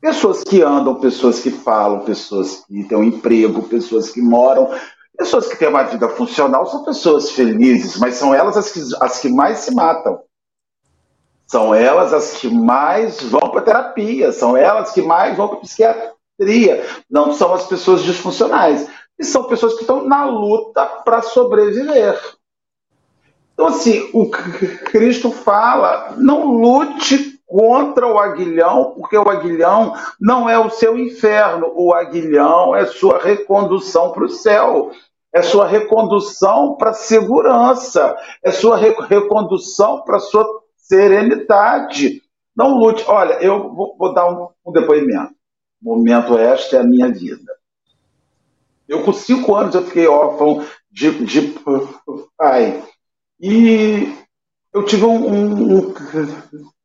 [0.01, 4.67] Pessoas que andam, pessoas que falam, pessoas que têm um emprego, pessoas que moram,
[5.15, 9.19] pessoas que têm uma vida funcional são pessoas felizes, mas são elas as que, as
[9.19, 10.19] que mais se matam.
[11.45, 16.83] São elas as que mais vão para terapia, são elas que mais vão para psiquiatria.
[17.07, 18.87] Não são as pessoas disfuncionais.
[19.19, 22.19] E são pessoas que estão na luta para sobreviver.
[23.53, 30.57] Então, assim, o Cristo fala: não lute contra o aguilhão, porque o aguilhão não é
[30.57, 34.91] o seu inferno, o aguilhão é sua recondução para o céu,
[35.33, 40.45] é sua recondução para a segurança, é sua recondução para a sua
[40.77, 42.21] serenidade.
[42.55, 43.03] Não lute.
[43.05, 45.33] Olha, eu vou, vou dar um, um depoimento.
[45.81, 47.51] Momento esta é a minha vida.
[48.87, 51.53] Eu, com cinco anos, eu fiquei órfão de, de
[52.37, 52.81] pai.
[53.41, 54.13] E
[54.73, 55.93] eu tive um, um, um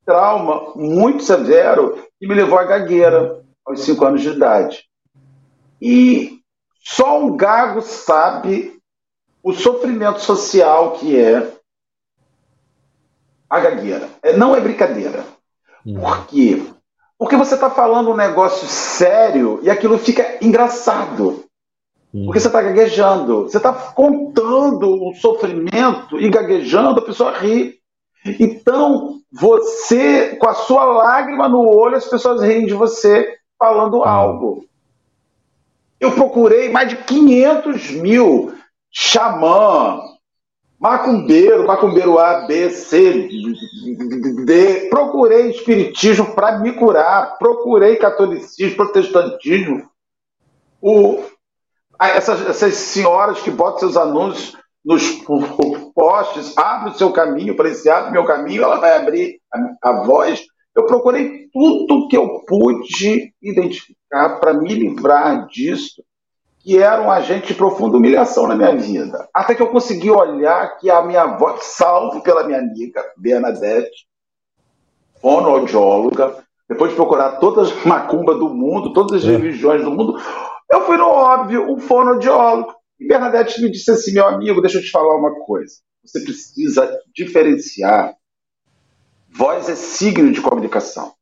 [0.06, 4.84] trauma muito severo que me levou à gagueira aos cinco anos de idade.
[5.82, 6.38] E
[6.78, 8.80] só um gago sabe
[9.42, 11.52] o sofrimento social que é
[13.50, 14.08] a gagueira.
[14.22, 15.24] É, não é brincadeira.
[15.84, 16.00] Uhum.
[16.00, 16.64] Por quê?
[17.18, 21.44] Porque você está falando um negócio sério e aquilo fica engraçado.
[22.12, 22.26] Uhum.
[22.26, 23.42] Porque você está gaguejando.
[23.42, 27.78] Você está contando o sofrimento e gaguejando, a pessoa ri.
[28.38, 34.10] Então, você, com a sua lágrima no olho, as pessoas riem de você falando ah.
[34.10, 34.64] algo.
[35.98, 38.54] Eu procurei mais de 500 mil
[38.90, 40.00] xamã,
[40.78, 43.28] macumbeiro, macumbeiro A, B, C,
[44.44, 44.88] D.
[44.90, 49.88] Procurei espiritismo para me curar, procurei catolicismo, protestantismo.
[50.80, 51.22] O,
[51.98, 54.56] essas, essas senhoras que botam seus anúncios
[54.86, 55.02] nos
[55.92, 60.04] postes, abre o seu caminho, para esse abre meu caminho, ela vai abrir a, a
[60.04, 60.44] voz.
[60.76, 66.04] Eu procurei tudo que eu pude identificar para me livrar disso,
[66.60, 69.28] que era um agente de profunda humilhação na minha vida.
[69.34, 74.06] Até que eu consegui olhar que a minha voz, salvo pela minha amiga Bernadette,
[75.20, 79.32] fonoaudióloga, depois de procurar todas as macumbas do mundo, todas as é.
[79.32, 80.16] religiões do mundo,
[80.70, 82.72] eu fui no óbvio, um fonoaudiólogo.
[82.98, 85.76] E Bernadette me disse assim, meu amigo, deixa eu te falar uma coisa.
[86.04, 88.14] Você precisa diferenciar.
[89.28, 91.12] Voz é signo de comunicação.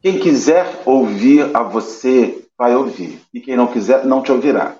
[0.00, 3.20] Quem quiser ouvir a você, vai ouvir.
[3.34, 4.78] E quem não quiser, não te ouvirá.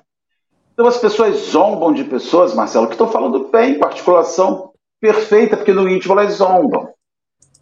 [0.72, 5.72] Então as pessoas zombam de pessoas, Marcelo, que estão falando bem, com articulação perfeita, porque
[5.72, 6.92] no íntimo elas zombam.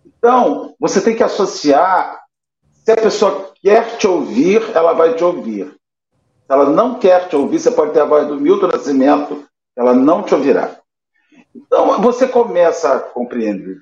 [0.04, 2.20] Então, você tem que associar.
[2.72, 5.74] Se a pessoa quer te ouvir, ela vai te ouvir.
[6.46, 9.94] Se ela não quer te ouvir, você pode ter a voz do Milton Nascimento, ela
[9.94, 10.78] não te ouvirá.
[11.54, 13.80] Então, você começa a compreender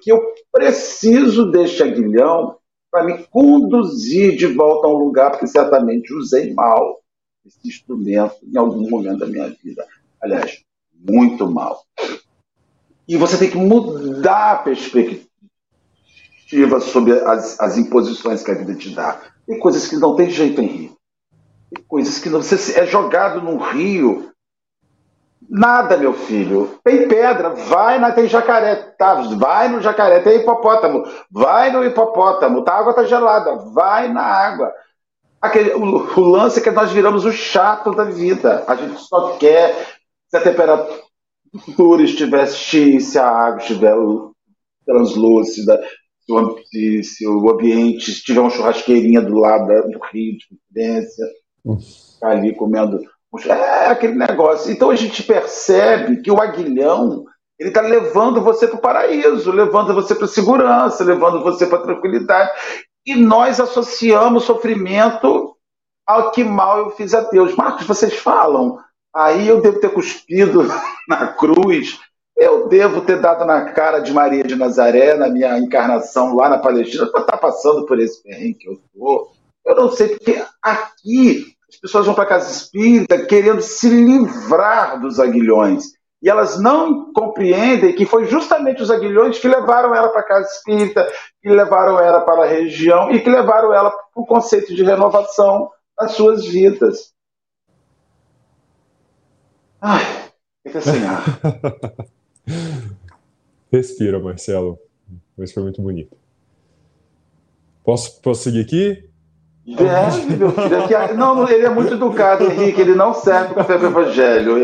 [0.00, 0.18] que eu
[0.50, 2.56] preciso deste aguilhão
[2.90, 7.02] para me conduzir de volta a um lugar, porque certamente usei mal
[7.44, 9.86] esse instrumento em algum momento da minha vida.
[10.22, 10.62] Aliás,
[10.94, 11.82] muito mal.
[13.06, 15.28] E você tem que mudar a perspectiva
[16.80, 19.20] sobre as, as imposições que a vida te dá.
[19.46, 21.01] Tem coisas que não tem jeito, Henrique
[21.88, 24.30] coisas que você é jogado num rio.
[25.48, 26.78] Nada, meu filho.
[26.82, 29.14] Tem pedra, vai na tem jacaré, tá?
[29.14, 32.72] Vai no jacaré, tem hipopótamo, vai no hipopótamo, tá?
[32.72, 34.72] A água tá gelada, vai na água.
[35.40, 38.64] Aquele, o, o lance é que nós viramos o chato da vida.
[38.66, 39.74] A gente só quer
[40.28, 43.94] se a temperatura estivesse X, se a água estiver
[44.86, 45.82] translúcida,
[46.20, 51.26] se o, se, se ambiente tiver uma churrasqueirinha do lado do rio de confidência
[52.22, 53.00] ali comendo.
[53.46, 54.70] É aquele negócio.
[54.70, 57.24] Então a gente percebe que o aguilhão
[57.58, 61.78] ele está levando você para o paraíso, levando você para a segurança, levando você para
[61.78, 62.50] a tranquilidade.
[63.06, 65.56] E nós associamos sofrimento
[66.06, 67.54] ao que mal eu fiz a Deus.
[67.54, 68.78] Marcos, vocês falam,
[69.14, 70.66] aí eu devo ter cuspido
[71.08, 72.00] na cruz,
[72.36, 76.58] eu devo ter dado na cara de Maria de Nazaré, na minha encarnação lá na
[76.58, 79.32] Palestina, para estar tá passando por esse perrengue que eu estou.
[79.64, 85.00] Eu não sei, porque aqui as pessoas vão para a casa espírita querendo se livrar
[85.00, 85.84] dos aguilhões.
[86.22, 90.48] E elas não compreendem que foi justamente os aguilhões que levaram ela para a casa
[90.48, 91.10] espírita,
[91.42, 95.68] que levaram ela para a região e que levaram ela para o conceito de renovação
[95.98, 97.12] das suas vidas.
[99.80, 100.04] Ai,
[100.64, 101.24] fica sem ar.
[103.72, 104.78] Respira, Marcelo.
[105.38, 106.16] Isso foi muito bonito.
[107.82, 109.11] Posso, posso seguir aqui?
[109.64, 110.96] Deve, meu filho.
[110.96, 112.80] É não, ele é muito educado, Henrique.
[112.80, 114.58] Ele não serve para o evangelho.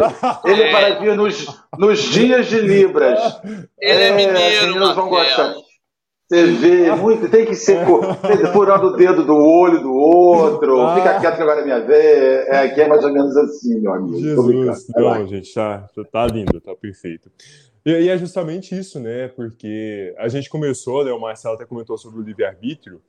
[0.45, 1.47] Ele é para vir nos,
[1.79, 3.41] nos dias de Libras.
[3.81, 5.55] Ele é, é mineiro, Os vão gostar.
[6.29, 7.79] Você vê, muito, tem que ser
[8.53, 10.83] furando o dedo do olho do outro.
[10.83, 10.95] Ah.
[10.95, 12.49] Fica quieto que agora é minha vez.
[12.49, 14.18] É, aqui é mais ou menos assim, meu amigo.
[14.18, 17.31] Jesus, não, gente, tá, tá lindo, tá perfeito.
[17.89, 19.28] E, e, é justamente isso, né?
[19.28, 21.11] Porque a gente começou, né?
[21.11, 23.01] O Marcelo até comentou sobre o livre-arbítrio,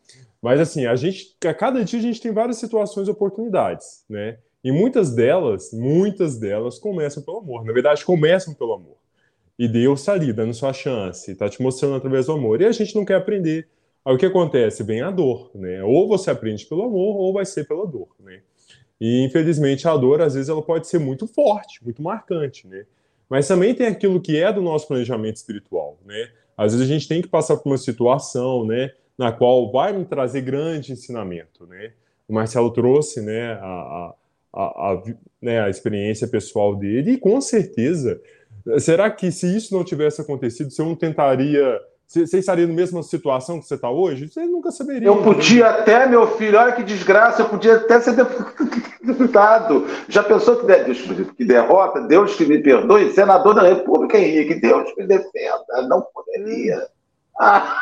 [0.41, 4.37] mas assim, a gente, a cada dia a gente tem várias situações e oportunidades, né?
[4.63, 7.65] E muitas delas, muitas delas começam pelo amor.
[7.65, 8.95] Na verdade, começam pelo amor.
[9.57, 12.61] E Deus está ali, dando sua chance, está te mostrando através do amor.
[12.61, 13.67] E a gente não quer aprender.
[14.05, 14.81] Aí o que acontece?
[14.81, 15.83] Vem a dor, né?
[15.83, 18.41] Ou você aprende pelo amor, ou vai ser pela dor, né?
[18.99, 22.85] E infelizmente a dor, às vezes, ela pode ser muito forte, muito marcante, né?
[23.29, 26.29] Mas também tem aquilo que é do nosso planejamento espiritual, né?
[26.57, 30.03] Às vezes a gente tem que passar por uma situação, né, na qual vai me
[30.03, 31.93] trazer grande ensinamento, né?
[32.27, 34.13] O Marcelo trouxe, né, a,
[34.53, 35.03] a, a,
[35.41, 38.21] né, a experiência pessoal dele e com certeza,
[38.77, 41.79] será que se isso não tivesse acontecido, você não tentaria
[42.09, 44.27] você estaria na mesma situação que você está hoje?
[44.27, 45.07] Você nunca saberia.
[45.07, 45.69] Eu podia né?
[45.69, 48.15] até, meu filho, olha que desgraça, eu podia até ser
[49.03, 49.85] deputado.
[50.07, 51.01] Já pensou que, Deus,
[51.37, 55.87] que derrota, Deus que me perdoe, senador da República, Henrique, Deus me defenda.
[55.87, 56.87] Não poderia.
[57.39, 57.79] Ah.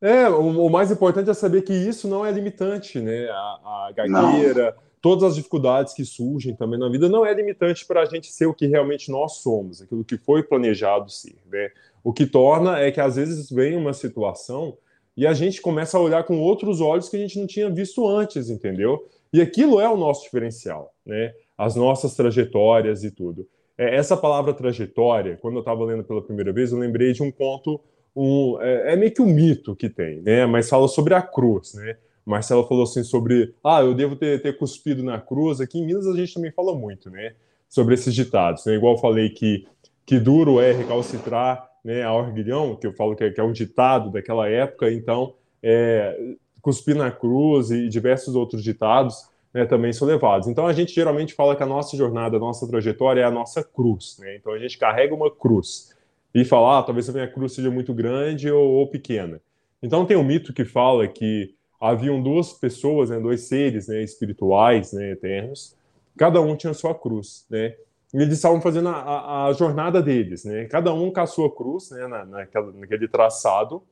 [0.00, 3.28] É, o, o, mais importante é saber que isso não é limitante, né?
[3.28, 4.82] A, a gagueira, não.
[5.02, 8.46] todas as dificuldades que surgem também na vida não é limitante para a gente ser
[8.46, 11.70] o que realmente nós somos, aquilo que foi planejado ser, né?
[12.02, 14.76] O que torna é que às vezes vem uma situação
[15.16, 18.06] e a gente começa a olhar com outros olhos que a gente não tinha visto
[18.06, 19.08] antes, entendeu?
[19.32, 21.32] E aquilo é o nosso diferencial, né?
[21.56, 23.46] As nossas trajetórias e tudo.
[23.76, 27.30] É, essa palavra trajetória, quando eu estava lendo pela primeira vez, eu lembrei de um
[27.30, 27.80] conto
[28.14, 30.46] um, é, é, meio que um mito que tem, né?
[30.46, 31.96] Mas fala sobre a cruz, né?
[32.24, 35.60] Marcelo falou assim sobre, ah, eu devo ter, ter cuspido na cruz.
[35.60, 37.34] Aqui em Minas a gente também fala muito, né?
[37.68, 38.74] Sobre esses ditados, né?
[38.74, 39.66] Igual eu falei que,
[40.04, 44.10] que duro é recalcitrar né, a orgulhão, que eu falo que é, que é ditado
[44.10, 50.48] daquela época, então é, cuspir na cruz e diversos outros ditados né, também são levados.
[50.48, 53.62] Então a gente geralmente fala que a nossa jornada, a nossa trajetória é a nossa
[53.62, 54.36] cruz, né?
[54.36, 55.94] Então a gente carrega uma cruz
[56.34, 59.40] e falar, ah, talvez a minha cruz seja muito grande ou, ou, pequena.
[59.82, 64.92] Então tem um mito que fala que haviam duas pessoas, né, dois seres né, espirituais,
[64.92, 65.76] né, eternos,
[66.16, 67.74] cada um tinha sua cruz, né?
[68.12, 70.64] Eles estavam fazendo a, a, a, jornada deles, né?
[70.66, 73.82] Cada um com a sua cruz, né, na, naquela, naquele traçado.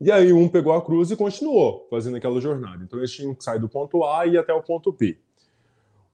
[0.00, 2.82] E aí um pegou a cruz e continuou fazendo aquela jornada.
[2.82, 5.18] Então eles tinham que sair do ponto A e ir até o ponto B.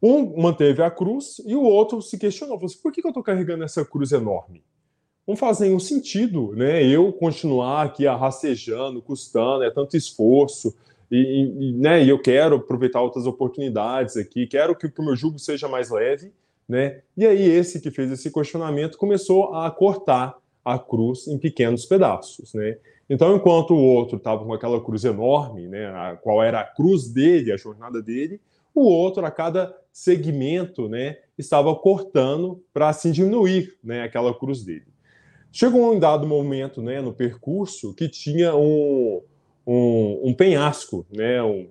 [0.02, 3.22] Um manteve a cruz e o outro se questionou: assim, por que, que eu estou
[3.22, 4.62] carregando essa cruz enorme?
[5.28, 6.82] não faz nenhum sentido, né?
[6.82, 10.74] Eu continuar aqui arrastejando, custando, é tanto esforço,
[11.10, 15.14] e, e, né, e eu quero aproveitar outras oportunidades aqui, quero que, que o meu
[15.14, 16.32] jugo seja mais leve,
[16.68, 17.00] né?
[17.16, 22.52] E aí esse que fez esse questionamento começou a cortar a cruz em pequenos pedaços,
[22.52, 22.76] né?
[23.08, 27.08] Então, enquanto o outro estava com aquela cruz enorme, né, a, qual era a cruz
[27.08, 28.38] dele, a jornada dele,
[28.74, 34.86] o outro, a cada segmento, né, estava cortando para assim diminuir, né, aquela cruz dele.
[35.50, 39.22] Chegou um dado momento né, no percurso que tinha um,
[39.66, 41.68] um, um penhasco, né, um,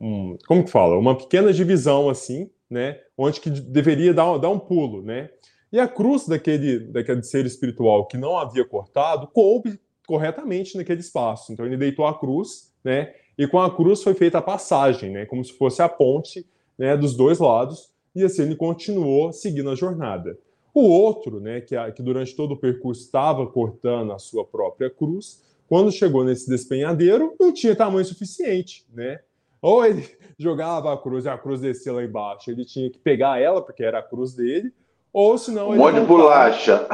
[0.00, 0.96] um, como que fala?
[0.96, 5.30] Uma pequena divisão assim, né, onde que deveria dar, dar um pulo, né?
[5.72, 11.52] E a cruz daquele, daquele ser espiritual que não havia cortado coube corretamente naquele espaço.
[11.52, 13.12] Então ele deitou a cruz, né?
[13.36, 15.26] E com a cruz foi feita a passagem, né?
[15.26, 16.46] Como se fosse a ponte,
[16.78, 16.96] né?
[16.96, 17.90] Dos dois lados.
[18.14, 20.38] E assim ele continuou seguindo a jornada.
[20.74, 25.42] O outro, né, que, que durante todo o percurso estava cortando a sua própria cruz,
[25.66, 29.20] quando chegou nesse despenhadeiro, não tinha tamanho suficiente, né?
[29.60, 33.40] Ou ele jogava a cruz e a cruz descia lá embaixo, ele tinha que pegar
[33.40, 34.72] ela, porque era a cruz dele,
[35.12, 35.70] ou senão.
[35.70, 36.88] Um monte de bolacha.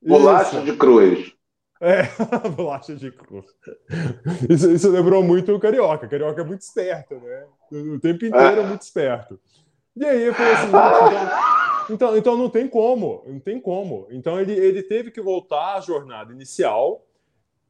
[0.00, 1.32] Bolacha de cruz.
[1.80, 2.04] É,
[2.54, 3.46] bolacha de cruz.
[4.48, 6.06] Isso, isso, lembrou muito o Carioca.
[6.06, 7.44] O Carioca é muito esperto, né?
[7.72, 9.38] O tempo inteiro é muito esperto.
[9.96, 14.06] E aí eu falei assim, então, então, então não tem como, não tem como.
[14.10, 17.04] Então ele, ele teve que voltar à jornada inicial,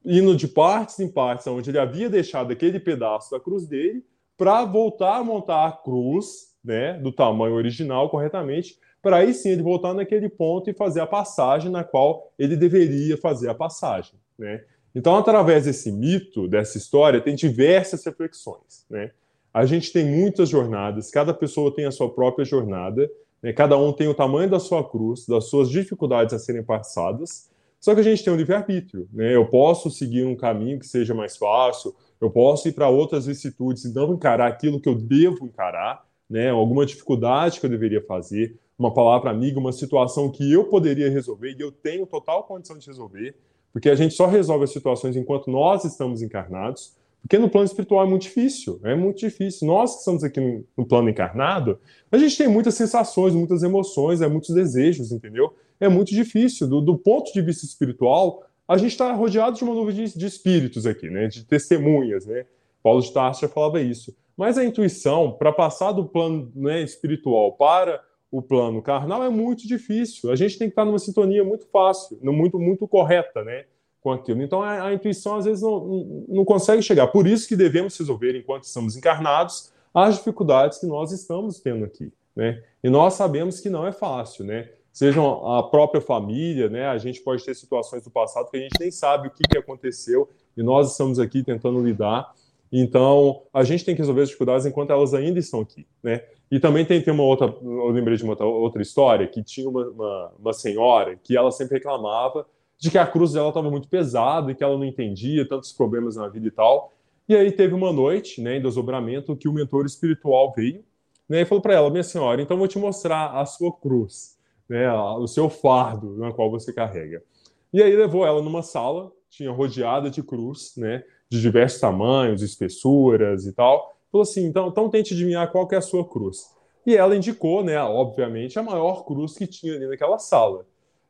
[0.05, 4.05] indo de partes em partes, onde ele havia deixado aquele pedaço da cruz dele,
[4.43, 9.63] para voltar a montar a cruz, né, do tamanho original corretamente, para aí sim ele
[9.63, 14.65] voltar naquele ponto e fazer a passagem na qual ele deveria fazer a passagem, né?
[14.93, 19.13] Então, através desse mito, dessa história, tem diversas reflexões, né?
[19.55, 23.09] A gente tem muitas jornadas, cada pessoa tem a sua própria jornada,
[23.41, 23.53] né?
[23.53, 27.49] Cada um tem o tamanho da sua cruz, das suas dificuldades a serem passadas.
[27.81, 29.09] Só que a gente tem um livre-arbítrio.
[29.13, 29.35] Né?
[29.35, 33.85] Eu posso seguir um caminho que seja mais fácil, eu posso ir para outras vicissitudes
[33.85, 36.51] e não encarar aquilo que eu devo encarar, né?
[36.51, 41.57] alguma dificuldade que eu deveria fazer, uma palavra amiga, uma situação que eu poderia resolver
[41.59, 43.35] e eu tenho total condição de resolver,
[43.73, 46.95] porque a gente só resolve as situações enquanto nós estamos encarnados.
[47.23, 49.67] Porque no plano espiritual é muito difícil, é muito difícil.
[49.69, 51.79] Nós que estamos aqui no, no, plano encarnado,
[52.11, 55.55] a gente tem muitas sensações, muitas emoções, é muitos desejos, entendeu?
[55.79, 56.67] É muito difícil.
[56.67, 60.27] Do, do ponto de vista espiritual, a gente está rodeado de uma nuvem de, de,
[60.27, 61.27] espíritos aqui, né?
[61.27, 62.47] De testemunhas, né?
[62.83, 64.17] Paulo de Tarso já falava isso.
[64.37, 69.67] Mas a intuição, para passar do plano né, espiritual para o plano carnal, é muito
[69.67, 70.31] difícil.
[70.31, 73.65] A gente tem que estar numa sintonia muito fácil, muito, muito correta, né?
[74.03, 74.43] com aquilo.
[74.43, 77.07] Então a, a intuição às vezes não, não consegue chegar.
[77.07, 82.13] Por isso que devemos resolver, enquanto estamos encarnados, as dificuldades que nós estamos tendo aqui.
[82.35, 82.63] Né?
[82.83, 84.71] E nós sabemos que não é fácil, né?
[84.93, 86.87] Sejam a própria família, né?
[86.87, 89.57] A gente pode ter situações do passado que a gente nem sabe o que, que
[89.57, 92.35] aconteceu e nós estamos aqui tentando lidar.
[92.71, 96.23] Então, a gente tem que resolver as dificuldades enquanto elas ainda estão aqui, né?
[96.51, 99.87] E também tem, tem uma outra, eu lembrei de uma outra história, que tinha uma,
[99.89, 102.47] uma, uma senhora que ela sempre reclamava
[102.79, 106.17] de que a cruz dela estava muito pesada e que ela não entendia tantos problemas
[106.17, 106.93] na vida e tal.
[107.29, 110.85] E aí teve uma noite, né, em desdobramento, que o mentor espiritual veio
[111.29, 114.32] né, e falou para ela: Minha senhora, então vou te mostrar a sua cruz,
[114.73, 117.23] né, o seu fardo na qual você carrega.
[117.71, 123.47] E aí levou ela numa sala, tinha rodeada de cruz, né, de diversos tamanhos, espessuras
[123.47, 123.95] e tal.
[124.11, 126.51] Falou assim: então, então tente adivinhar qual que é a sua cruz.
[126.87, 130.67] E ela indicou, né, obviamente, a maior cruz que tinha ali naquela sala.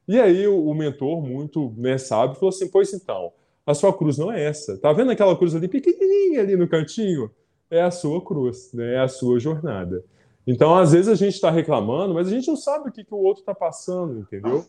[0.09, 3.33] E aí o, o mentor, muito né, sábio, falou assim: Pois então,
[3.65, 4.77] a sua cruz não é essa.
[4.77, 7.31] Tá vendo aquela cruz ali pequenininha ali no cantinho?
[7.71, 8.95] É a sua cruz, né?
[8.95, 10.05] é a sua jornada.
[10.47, 13.15] Então, às vezes a gente está reclamando, mas a gente não sabe o que, que
[13.15, 14.65] o outro está passando, entendeu?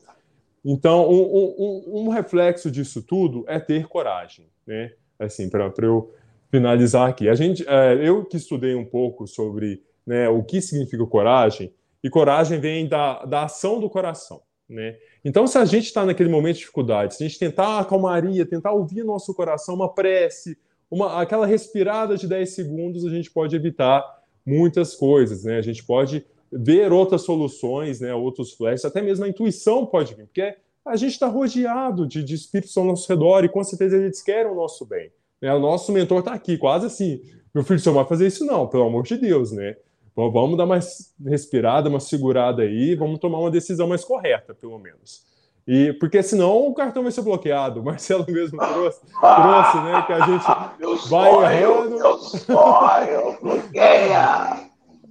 [0.63, 4.93] Então, um, um, um, reflexo disso tudo é ter coragem, né?
[5.19, 6.13] Assim, para eu
[6.49, 7.27] finalizar aqui.
[7.27, 12.09] A gente, é, eu que estudei um pouco sobre né, o que significa coragem, e
[12.09, 14.97] coragem vem da, da ação do coração, né?
[15.25, 18.45] Então, se a gente está naquele momento de dificuldade, se a gente tentar a calmaria,
[18.45, 20.57] tentar ouvir nosso coração, uma prece,
[20.91, 24.03] uma, aquela respirada de 10 segundos, a gente pode evitar
[24.45, 25.57] muitas coisas, né?
[25.57, 28.13] A gente pode ver outras soluções, né?
[28.13, 32.35] Outros flashes, até mesmo a intuição pode vir, porque a gente está rodeado de, de
[32.35, 35.11] espíritos ao nosso redor e com certeza eles querem o nosso bem.
[35.41, 35.53] Né?
[35.53, 37.21] O nosso mentor está aqui, quase assim.
[37.53, 39.77] Meu filho, você não vai fazer isso, não, pelo amor de Deus, né?
[40.15, 45.23] vamos dar mais respirada, uma segurada aí, vamos tomar uma decisão mais correta, pelo menos.
[45.67, 47.79] E porque senão o cartão vai ser bloqueado.
[47.79, 50.03] O Marcelo mesmo trouxe, trouxe né?
[50.05, 51.95] Que a gente meu vai sonho, errando.
[51.97, 54.69] Meu sonho, bloqueia!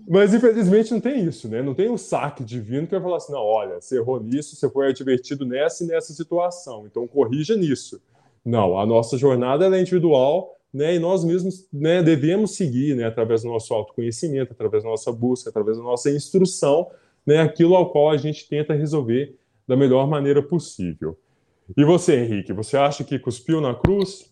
[0.08, 1.62] Mas infelizmente não tem isso, né?
[1.62, 4.68] Não tem um saque divino que vai falar assim: não, olha, você errou nisso, você
[4.68, 8.00] foi advertido nessa e nessa situação, então corrija nisso.
[8.44, 13.42] Não, a nossa jornada é individual né, e nós mesmos né, devemos seguir, né, através
[13.42, 16.90] do nosso autoconhecimento, através da nossa busca, através da nossa instrução,
[17.26, 19.38] né, aquilo ao qual a gente tenta resolver
[19.72, 21.18] da melhor maneira possível.
[21.74, 24.30] E você, Henrique, você acha que cuspiu na cruz?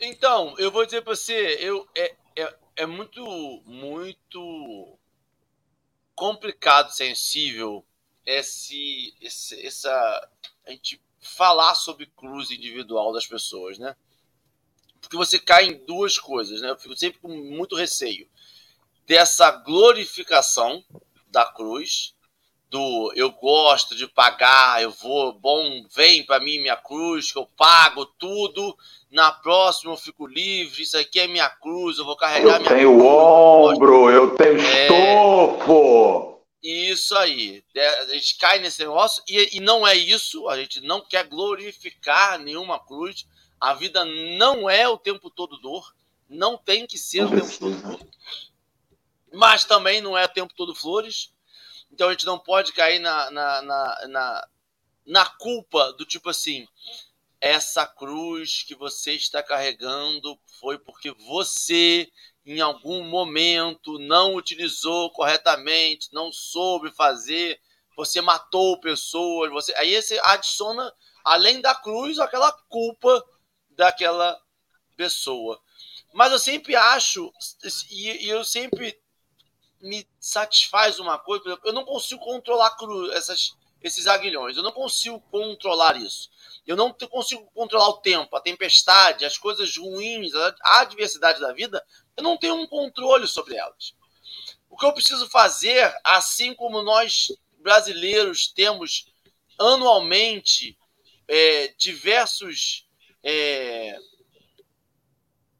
[0.00, 3.24] Então, eu vou dizer para você, eu, é, é, é muito,
[3.66, 4.96] muito
[6.14, 7.84] complicado, sensível,
[8.24, 10.30] esse, esse, essa,
[10.64, 13.96] a gente falar sobre cruz individual das pessoas, né?
[15.00, 16.70] porque você cai em duas coisas, né?
[16.70, 18.28] Eu fico sempre com muito receio
[19.06, 20.84] dessa glorificação
[21.28, 22.15] da cruz,
[22.68, 27.46] do eu gosto de pagar, eu vou, bom, vem para mim minha cruz, que eu
[27.56, 28.76] pago tudo,
[29.10, 32.74] na próxima eu fico livre, isso aqui é minha cruz, eu vou carregar eu minha
[32.74, 33.08] tenho cruz.
[33.08, 36.42] ombro, eu tenho é, estofo.
[36.62, 40.80] Isso aí, é, a gente cai nesse negócio e, e não é isso, a gente
[40.80, 43.26] não quer glorificar nenhuma cruz,
[43.60, 45.94] a vida não é o tempo todo dor,
[46.28, 48.00] não tem que ser o tempo todo dor,
[49.32, 51.35] mas também não é o tempo todo flores.
[51.90, 54.48] Então a gente não pode cair na, na, na, na,
[55.06, 56.66] na culpa do tipo assim:
[57.40, 62.10] essa cruz que você está carregando foi porque você
[62.44, 67.60] em algum momento não utilizou corretamente, não soube fazer,
[67.96, 70.92] você matou pessoas, você aí você adiciona
[71.24, 73.24] além da cruz aquela culpa
[73.70, 74.40] daquela
[74.96, 75.60] pessoa.
[76.12, 77.32] Mas eu sempre acho,
[77.90, 78.98] e, eu sempre
[79.80, 82.76] me satisfaz uma coisa, por exemplo, eu não consigo controlar
[83.12, 86.30] essas, esses aguilhões, eu não consigo controlar isso.
[86.66, 91.84] Eu não consigo controlar o tempo, a tempestade, as coisas ruins, a adversidade da vida,
[92.16, 93.94] eu não tenho um controle sobre elas.
[94.68, 99.06] O que eu preciso fazer, assim como nós brasileiros temos
[99.58, 100.76] anualmente
[101.28, 102.86] é, diversos
[103.22, 103.98] é,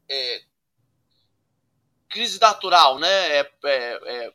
[0.09, 0.41] é,
[2.17, 3.37] crise natural, né?
[3.37, 4.33] É, é, é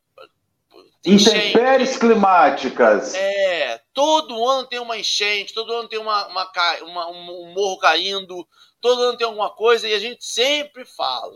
[1.04, 3.12] Intempéries climáticas.
[3.14, 6.50] É, todo ano tem uma enchente, todo ano tem uma, uma,
[6.82, 8.46] uma, um morro caindo,
[8.80, 11.34] todo ano tem alguma coisa e a gente sempre fala.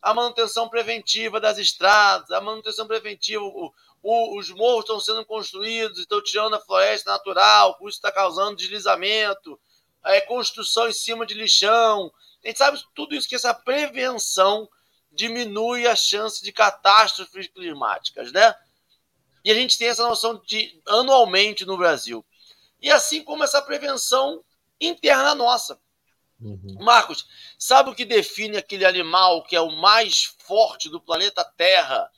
[0.00, 3.70] A manutenção preventiva das estradas, a manutenção preventiva, o,
[4.02, 9.60] o, os morros estão sendo construídos, estão tirando a floresta natural, isso está causando deslizamento,
[10.06, 12.10] é, construção em cima de lixão.
[12.42, 14.66] A gente sabe tudo isso, que essa prevenção
[15.16, 18.54] diminui a chance de catástrofes climáticas, né?
[19.44, 22.24] E a gente tem essa noção de anualmente no Brasil.
[22.80, 24.44] E assim como essa prevenção
[24.80, 25.80] interna nossa.
[26.40, 26.76] Uhum.
[26.80, 27.26] Marcos,
[27.58, 32.10] sabe o que define aquele animal que é o mais forte do planeta Terra?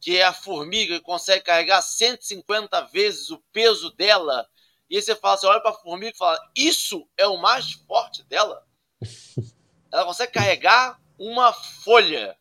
[0.00, 4.48] Que é a formiga que consegue carregar 150 vezes o peso dela
[4.90, 7.72] e aí você fala, você olha para a formiga e fala, isso é o mais
[7.72, 8.66] forte dela.
[9.92, 12.36] Ela consegue carregar uma folha.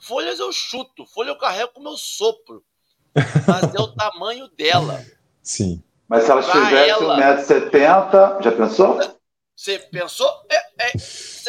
[0.00, 2.64] Folhas eu chuto, folha eu carrego com o meu sopro.
[3.14, 5.04] Mas é o tamanho dela.
[5.42, 5.82] Sim.
[6.08, 8.98] Mas se elas tivessem 1,70m, já pensou?
[9.56, 10.28] Você pensou?
[10.50, 10.56] É,
[10.88, 10.92] é,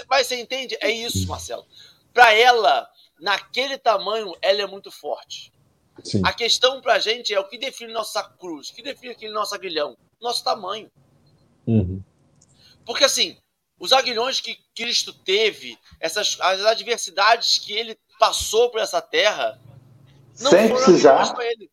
[0.08, 0.78] mas você entende?
[0.80, 1.66] É isso, Marcelo.
[2.14, 2.88] Para ela,
[3.20, 5.52] naquele tamanho, ela é muito forte.
[6.04, 6.22] Sim.
[6.26, 9.34] A questão para a gente é o que define nossa cruz, o que define aquele
[9.34, 9.98] nosso aguilhão?
[10.22, 10.92] Nosso tamanho.
[11.68, 12.02] Uhum.
[12.86, 13.38] Porque assim,
[13.84, 19.60] os aguilhões que Cristo teve, essas as adversidades que ele passou por essa terra,
[20.40, 21.72] não Sem foram aguilhões para ele.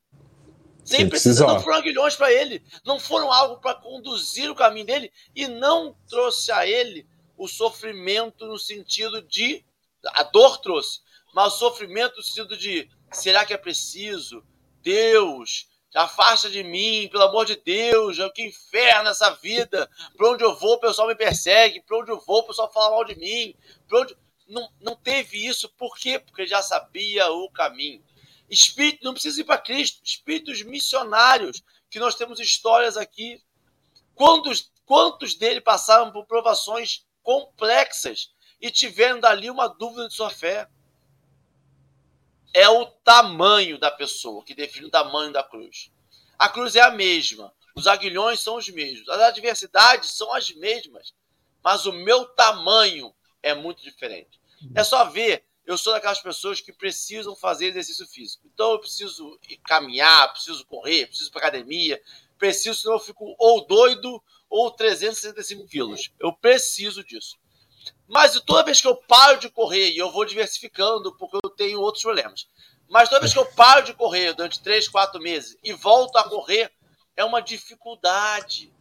[0.84, 2.64] Sem precisar, não foram aguilhões para ele.
[2.84, 7.06] Não foram algo para conduzir o caminho dele e não trouxe a ele
[7.36, 9.64] o sofrimento no sentido de.
[10.06, 11.02] A dor trouxe,
[11.32, 14.42] mas o sofrimento no sentido de: será que é preciso?
[14.82, 19.90] Deus, afasta de mim, pelo amor de Deus, que inferno essa vida.
[20.16, 21.82] Para onde eu vou, o pessoal me persegue.
[21.82, 23.54] Para onde eu vou, o pessoal fala mal de mim.
[23.92, 24.16] Onde...
[24.48, 25.68] Não, não teve isso.
[25.70, 26.18] Por quê?
[26.18, 28.04] Porque já sabia o caminho.
[28.48, 33.40] Espírito, não precisa ir para Cristo, espíritos missionários, que nós temos histórias aqui.
[34.14, 40.68] Quantos, quantos dele passaram por provações complexas e tiveram dali uma dúvida de sua fé?
[42.52, 45.90] É o tamanho da pessoa que define o tamanho da cruz.
[46.38, 51.14] A cruz é a mesma, os aguilhões são os mesmos, as adversidades são as mesmas,
[51.62, 54.40] mas o meu tamanho é muito diferente.
[54.74, 58.42] É só ver eu sou daquelas pessoas que precisam fazer exercício físico.
[58.52, 62.02] Então eu preciso caminhar, preciso correr, preciso para academia,
[62.36, 66.10] preciso, senão eu fico ou doido ou 365 quilos.
[66.18, 67.38] Eu preciso disso.
[68.10, 71.80] Mas toda vez que eu paro de correr, e eu vou diversificando porque eu tenho
[71.80, 72.48] outros problemas,
[72.88, 76.28] mas toda vez que eu paro de correr durante 3, 4 meses e volto a
[76.28, 76.72] correr,
[77.16, 78.72] é uma dificuldade.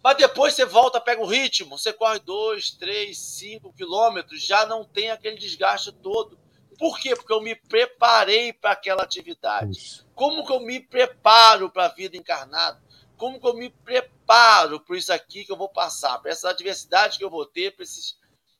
[0.00, 4.84] Mas depois você volta, pega o ritmo, você corre 2, 3, 5 quilômetros, já não
[4.84, 6.38] tem aquele desgaste todo.
[6.78, 7.16] Por quê?
[7.16, 10.04] Porque eu me preparei para aquela atividade.
[10.14, 12.80] Como que eu me preparo para a vida encarnada?
[13.16, 17.18] Como que eu me preparo por isso aqui que eu vou passar, para essa adversidade
[17.18, 18.18] que eu vou ter, para esses,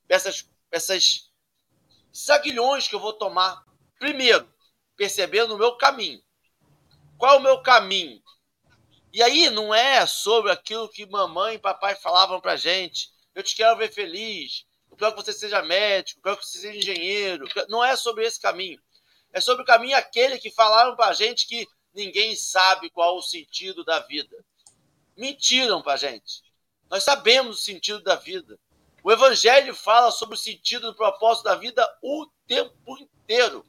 [0.08, 1.30] essas, essas
[2.12, 3.64] saguilhões que eu vou tomar?
[3.98, 4.48] Primeiro,
[4.96, 6.22] percebendo o meu caminho.
[7.18, 8.22] Qual é o meu caminho?
[9.12, 13.10] E aí não é sobre aquilo que mamãe e papai falavam pra gente.
[13.34, 14.64] Eu te quero ver feliz.
[14.90, 17.46] Eu quero que você seja médico, eu quero que você seja engenheiro.
[17.68, 18.80] Não é sobre esse caminho.
[19.32, 23.84] É sobre o caminho aquele que falaram pra gente que ninguém sabe qual o sentido
[23.84, 24.36] da vida.
[25.16, 26.42] Mentiram pra gente.
[26.90, 28.58] Nós sabemos o sentido da vida.
[29.02, 33.66] O Evangelho fala sobre o sentido do propósito da vida o tempo inteiro.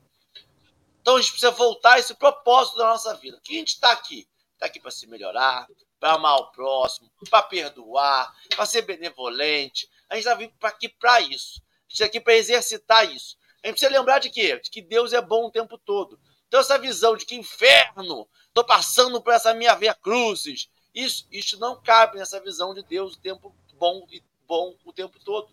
[1.02, 3.40] Então a gente precisa voltar a esse propósito da nossa vida.
[3.44, 4.28] Que a gente está aqui
[4.64, 5.68] está aqui para se melhorar,
[6.00, 9.90] para amar o próximo, para perdoar, para ser benevolente.
[10.10, 11.62] A gente está aqui para isso.
[11.62, 13.38] A gente está aqui para exercitar isso.
[13.64, 14.58] A gente precisa lembrar de quê?
[14.60, 16.20] De que Deus é bom o tempo todo.
[16.54, 21.58] Então, essa visão de que inferno, estou passando por essa minha via cruzes, isso, isso
[21.58, 25.48] não cabe nessa visão de Deus o tempo bom e bom o tempo todo.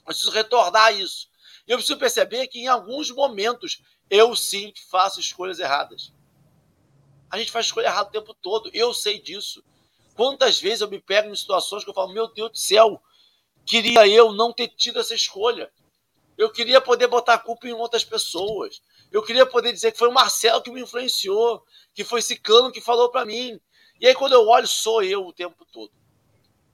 [0.00, 1.30] Eu preciso retornar isso.
[1.64, 6.12] Eu preciso perceber que em alguns momentos eu sim faço escolhas erradas.
[7.30, 8.68] A gente faz escolha errada o tempo todo.
[8.74, 9.62] Eu sei disso.
[10.16, 13.00] Quantas vezes eu me pego em situações que eu falo, meu Deus do céu,
[13.64, 15.70] queria eu não ter tido essa escolha.
[16.36, 18.82] Eu queria poder botar a culpa em outras pessoas.
[19.10, 22.70] Eu queria poder dizer que foi o Marcelo que me influenciou, que foi esse cano
[22.70, 23.60] que falou para mim.
[24.00, 25.92] E aí, quando eu olho, sou eu o tempo todo.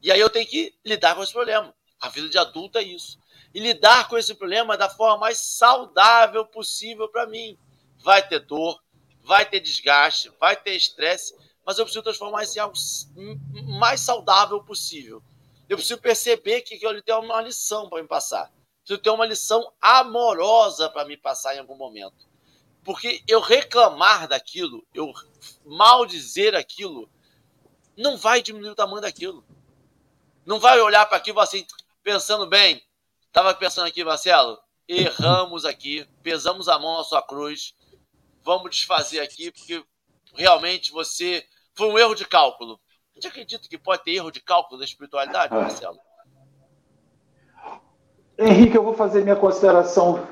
[0.02, 1.74] E aí eu tenho que lidar com esse problema.
[1.98, 3.18] A vida de adulto é isso.
[3.54, 7.58] E lidar com esse problema da forma mais saudável possível para mim.
[7.98, 8.80] Vai ter dor,
[9.22, 11.34] vai ter desgaste, vai ter estresse,
[11.64, 12.76] mas eu preciso transformar isso em algo
[13.78, 15.22] mais saudável possível.
[15.68, 18.52] Eu preciso perceber que, que eu tenho uma lição para me passar.
[18.86, 22.24] Preciso ter uma lição amorosa para me passar em algum momento.
[22.84, 25.12] Porque eu reclamar daquilo, eu
[25.64, 27.10] mal dizer aquilo,
[27.96, 29.44] não vai diminuir o tamanho daquilo.
[30.44, 31.66] Não vai olhar para aquilo assim,
[32.00, 32.80] pensando bem.
[33.26, 34.56] Estava pensando aqui, Marcelo,
[34.86, 37.74] erramos aqui, pesamos a mão na sua cruz,
[38.44, 39.84] vamos desfazer aqui, porque
[40.32, 42.80] realmente você foi um erro de cálculo.
[43.10, 45.58] A gente acredita que pode ter erro de cálculo da espiritualidade, ah.
[45.58, 46.05] Marcelo?
[48.38, 50.26] Henrique, eu vou fazer minha consideração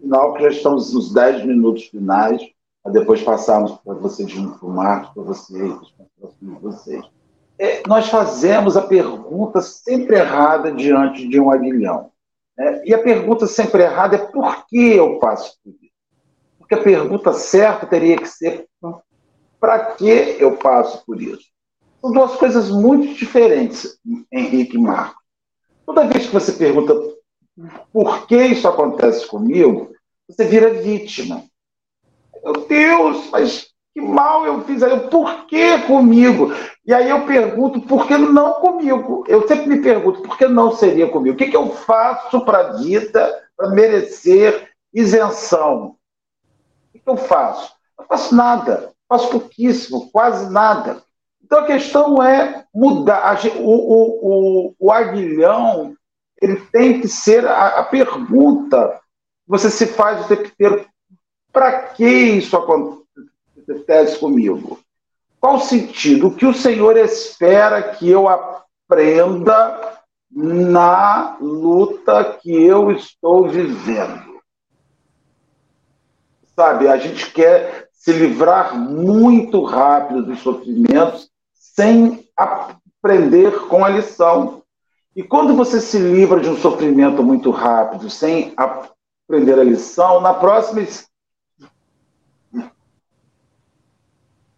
[0.00, 2.42] final, que já estamos nos 10 minutos finais,
[2.82, 5.74] para depois passarmos para vocês para o Marcos, para vocês,
[6.18, 7.04] para vocês.
[7.58, 12.10] É, nós fazemos a pergunta sempre errada diante de um aguilhão.
[12.58, 15.90] É, e a pergunta sempre errada é por que eu faço isso?
[16.70, 18.68] que a pergunta certa teria que ser:
[19.58, 21.50] para que eu passo por isso?
[22.00, 23.98] São duas coisas muito diferentes,
[24.32, 25.20] Henrique e Marco.
[25.84, 26.94] Toda vez que você pergunta
[27.92, 29.90] por que isso acontece comigo,
[30.28, 31.44] você vira vítima.
[32.42, 35.08] Meu Deus, mas Que mal eu fiz aí?
[35.08, 36.52] Por que comigo?
[36.86, 39.24] E aí eu pergunto, por que não comigo?
[39.26, 41.34] Eu sempre me pergunto, por que não seria comigo?
[41.34, 45.96] O que, que eu faço para a vida para merecer isenção?
[46.88, 47.74] O que, que eu faço?
[47.98, 51.02] Não faço nada, faço pouquíssimo, quase nada.
[51.44, 53.40] Então a questão é mudar.
[53.58, 55.96] O, o, o, o aguilhão
[56.40, 59.00] ele tem que ser a, a pergunta
[59.44, 60.86] que você se faz o tempo inteiro.
[61.52, 64.78] Para que isso acontece comigo?
[65.40, 66.28] Qual o sentido?
[66.28, 69.98] O que o Senhor espera que eu aprenda
[70.30, 74.40] na luta que eu estou vivendo?
[76.54, 84.59] Sabe, a gente quer se livrar muito rápido dos sofrimentos sem aprender com a lição.
[85.14, 90.34] E quando você se livra de um sofrimento muito rápido, sem aprender a lição, na
[90.34, 90.82] próxima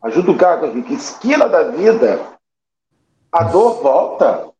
[0.02, 2.20] ajuda o gato aqui, que esquina da vida,
[3.30, 4.50] a dor volta,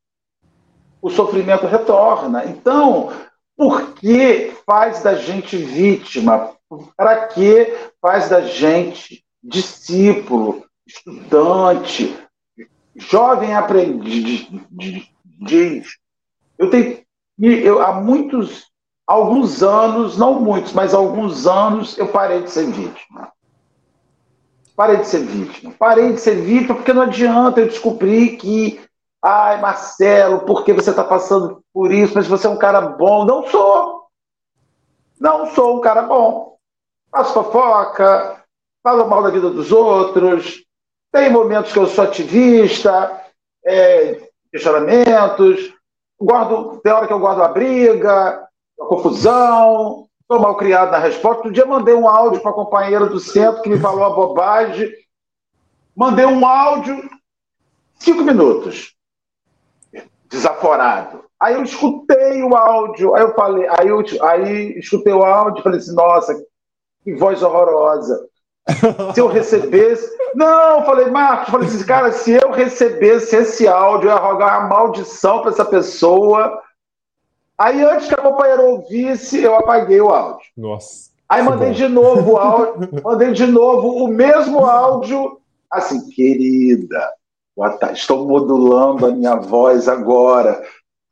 [1.02, 2.44] o sofrimento retorna.
[2.46, 3.12] Então,
[3.56, 6.52] por que faz da gente vítima?
[6.96, 12.16] Para que faz da gente discípulo, estudante,
[12.96, 14.48] jovem aprendiz,
[16.58, 17.04] eu tenho,
[17.40, 18.70] eu, há muitos,
[19.06, 23.32] alguns anos, não muitos, mas alguns anos, eu parei de ser vítima.
[24.76, 25.74] Parei de ser vítima.
[25.78, 28.80] Parei de ser vítima porque não adianta eu descobrir que,
[29.22, 32.14] ai, Marcelo, por que você está passando por isso?
[32.14, 33.24] Mas você é um cara bom.
[33.24, 34.06] Não sou.
[35.20, 36.56] Não sou um cara bom.
[37.10, 38.42] Faço fofoca,
[38.82, 40.64] falo mal da vida dos outros,
[41.12, 43.22] tem momentos que eu sou ativista,
[43.64, 45.74] é, questionamentos,
[46.20, 48.46] guardo, tem hora que eu guardo a briga,
[48.80, 51.48] a confusão, estou mal criado na resposta.
[51.48, 54.92] Um dia mandei um áudio para a companheira do centro que me falou a bobagem.
[55.96, 57.08] Mandei um áudio,
[57.94, 58.94] cinco minutos,
[60.28, 61.24] desaforado.
[61.40, 65.62] Aí eu escutei o áudio, aí eu falei, aí eu aí escutei o áudio e
[65.62, 66.34] falei assim, nossa,
[67.02, 68.28] que voz horrorosa.
[69.14, 70.10] Se eu recebesse.
[70.34, 74.60] Não, eu falei, Marcos, falei assim, cara, se eu recebesse esse áudio, eu ia rogar
[74.60, 76.60] uma maldição para essa pessoa.
[77.58, 80.46] Aí, antes que a companheira ouvisse, eu apaguei o áudio.
[80.56, 81.10] Nossa.
[81.28, 81.74] Aí mandei bom.
[81.74, 85.40] de novo o áudio, mandei de novo o mesmo áudio,
[85.70, 87.10] assim, querida,
[87.92, 90.62] estou modulando a minha voz agora.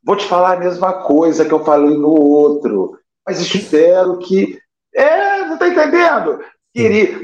[0.05, 4.59] Vou te falar a mesma coisa que eu falei no outro, mas espero que.
[4.95, 6.41] É, não está entendendo?
[6.75, 7.21] Queria.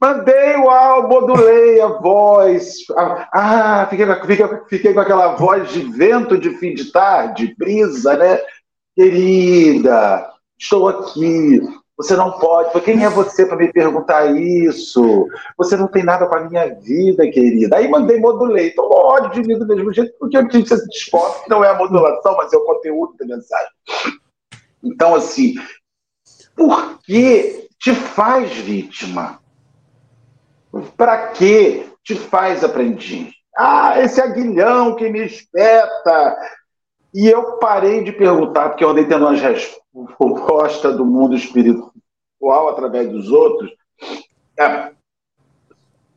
[0.00, 2.78] Mandei o álbum, modulei a voz.
[3.32, 8.40] Ah, fiquei, fiquei, fiquei com aquela voz de vento de fim de tarde, brisa, né?
[8.96, 10.28] Querida,
[10.58, 11.60] estou aqui.
[11.96, 12.80] Você não pode.
[12.80, 15.28] Quem é você para me perguntar isso?
[15.56, 17.76] Você não tem nada com a minha vida, querida.
[17.76, 18.70] Aí mandei, modulei.
[18.70, 21.78] Então, ódio de mim do mesmo jeito, porque eu que ser disposto, não é a
[21.78, 23.70] modulação, mas é o conteúdo da mensagem.
[24.82, 25.54] Então, assim,
[26.56, 29.40] por que te faz vítima.
[30.96, 33.34] Para que te faz aprendiz?
[33.56, 36.36] Ah, esse aguilhão que me espeta.
[37.12, 43.10] E eu parei de perguntar, porque eu andei tendo umas respostas do mundo espiritual através
[43.10, 43.70] dos outros.
[44.58, 44.92] É,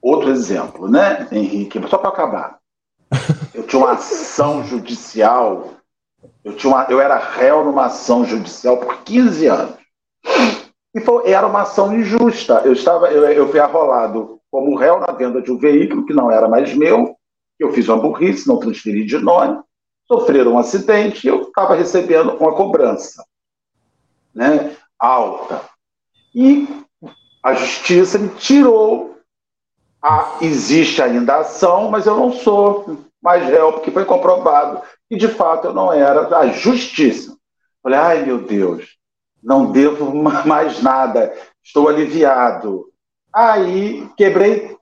[0.02, 1.82] outro exemplo, né, Henrique?
[1.90, 2.60] Só para acabar.
[3.54, 5.74] Eu tinha uma ação judicial,
[6.44, 9.85] eu, tinha uma, eu era réu numa ação judicial por 15 anos.
[10.96, 12.62] E foi, era uma ação injusta.
[12.64, 16.32] Eu, estava, eu, eu fui arrolado como réu na venda de um veículo que não
[16.32, 17.14] era mais meu,
[17.60, 19.62] eu fiz uma burrice, não transferi de nome,
[20.08, 23.26] sofreram um acidente e eu estava recebendo uma cobrança
[24.34, 25.62] né, alta.
[26.34, 26.68] E
[27.44, 29.14] a justiça me tirou.
[30.02, 35.18] A, existe ainda a ação, mas eu não sou mais réu, porque foi comprovado que
[35.18, 37.36] de fato eu não era da justiça.
[37.82, 38.98] Falei, ai meu Deus,
[39.46, 41.32] não devo mais nada,
[41.64, 42.86] estou aliviado.
[43.32, 44.76] Aí quebrei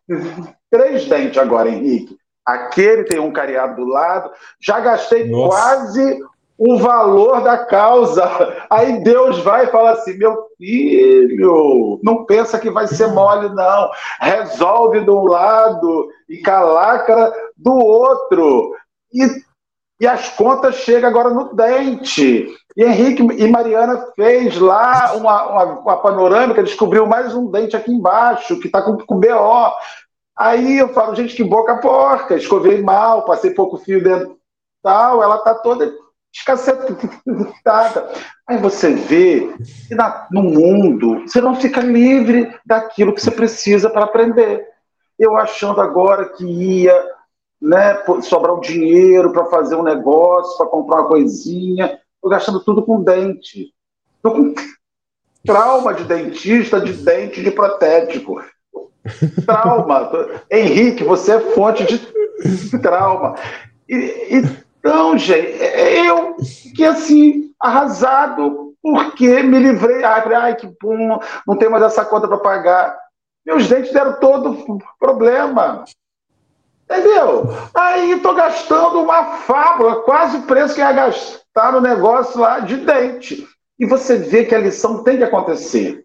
[0.72, 2.18] três dentes agora, Henrique.
[2.46, 5.50] Aquele tem um cariado do lado, já gastei Nossa.
[5.50, 6.20] quase
[6.58, 8.24] o valor da causa.
[8.70, 13.90] Aí Deus vai e fala assim: meu filho, não pensa que vai ser mole, não.
[14.20, 18.76] Resolve de um lado e calacra do outro.
[19.14, 19.28] E,
[20.02, 22.48] e as contas chegam agora no dente.
[22.76, 27.92] E Henrique e Mariana fez lá uma, uma, uma panorâmica, descobriu mais um dente aqui
[27.92, 29.74] embaixo, que está com, com BO.
[30.36, 35.54] Aí eu falo, gente, que boca porca, escovei mal, passei pouco fio dental, ela está
[35.54, 35.94] toda
[36.34, 38.12] escacetada.
[38.48, 39.54] Aí você vê
[39.88, 44.68] que na, no mundo você não fica livre daquilo que você precisa para aprender.
[45.20, 47.08] Eu achando agora que ia
[47.62, 52.86] né, sobrar um dinheiro para fazer um negócio, para comprar uma coisinha, estou gastando tudo
[52.86, 53.74] com dente.
[54.16, 54.56] Estou com
[55.46, 58.42] trauma de dentista, de dente, de protético.
[59.46, 60.10] Trauma.
[60.50, 63.36] Henrique, você é fonte de trauma.
[63.90, 65.52] E, então, gente,
[66.08, 70.06] eu fiquei assim, arrasado, porque me livrei.
[70.06, 72.98] Ai, ai que pum, não tem mais essa conta para pagar.
[73.46, 75.84] Meus dentes deram todo problema.
[76.86, 77.50] Entendeu?
[77.74, 82.78] Aí estou gastando uma fábula, quase o preço que ia gastar no negócio lá de
[82.78, 83.48] dente.
[83.80, 86.04] E você vê que a lição tem que acontecer.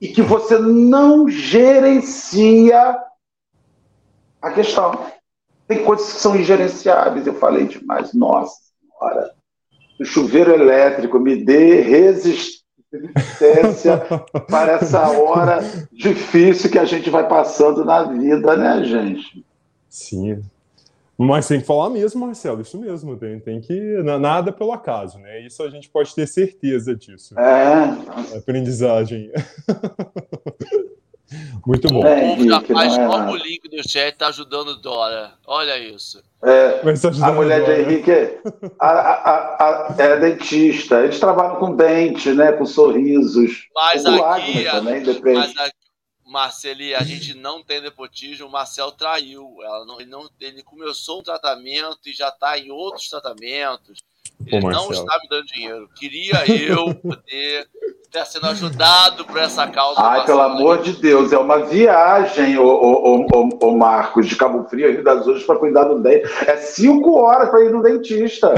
[0.00, 2.98] E que você não gerencia
[4.42, 5.06] a questão.
[5.66, 8.12] Tem coisas que são ingerenciáveis, eu falei demais.
[8.12, 9.30] Nossa Senhora,
[9.98, 12.64] o chuveiro elétrico me dê resistência
[14.50, 15.60] para essa hora
[15.90, 19.44] difícil que a gente vai passando na vida, né, gente?
[19.88, 20.42] Sim.
[21.16, 23.16] Mas tem que falar mesmo, Marcelo, isso mesmo.
[23.16, 24.02] Tem, tem que.
[24.02, 25.40] Nada pelo acaso, né?
[25.46, 27.38] Isso a gente pode ter certeza disso.
[27.38, 28.36] É.
[28.36, 29.30] Aprendizagem.
[31.66, 32.04] Muito bom.
[32.06, 35.32] É, o povo já faz é o link do chat, tá ajudando Dora.
[35.46, 36.22] Olha isso.
[36.42, 38.38] É, tá a mulher de Henrique
[38.78, 41.02] a, a, a, é dentista.
[41.02, 42.52] Eles trabalham com dente, né?
[42.52, 43.68] Com sorrisos.
[43.74, 45.38] Mas aqui, também, depende.
[45.38, 45.83] Mas aqui,
[46.34, 48.48] Marceli, a gente não tem nepotismo.
[48.48, 49.56] O Marcel traiu.
[49.62, 54.02] Ela não, ele, não, ele começou um tratamento e já está em outros tratamentos.
[54.46, 55.88] Ele não está me dando dinheiro.
[55.94, 57.68] Queria eu poder
[58.04, 60.00] estar sendo ajudado por essa causa.
[60.00, 64.64] Ai, pelo amor de Deus, é uma viagem, o, o, o, o Marcos, de Cabo
[64.68, 66.28] Frio, Rio das Ostras, para cuidar do dente.
[66.46, 68.54] É cinco horas para ir no dentista.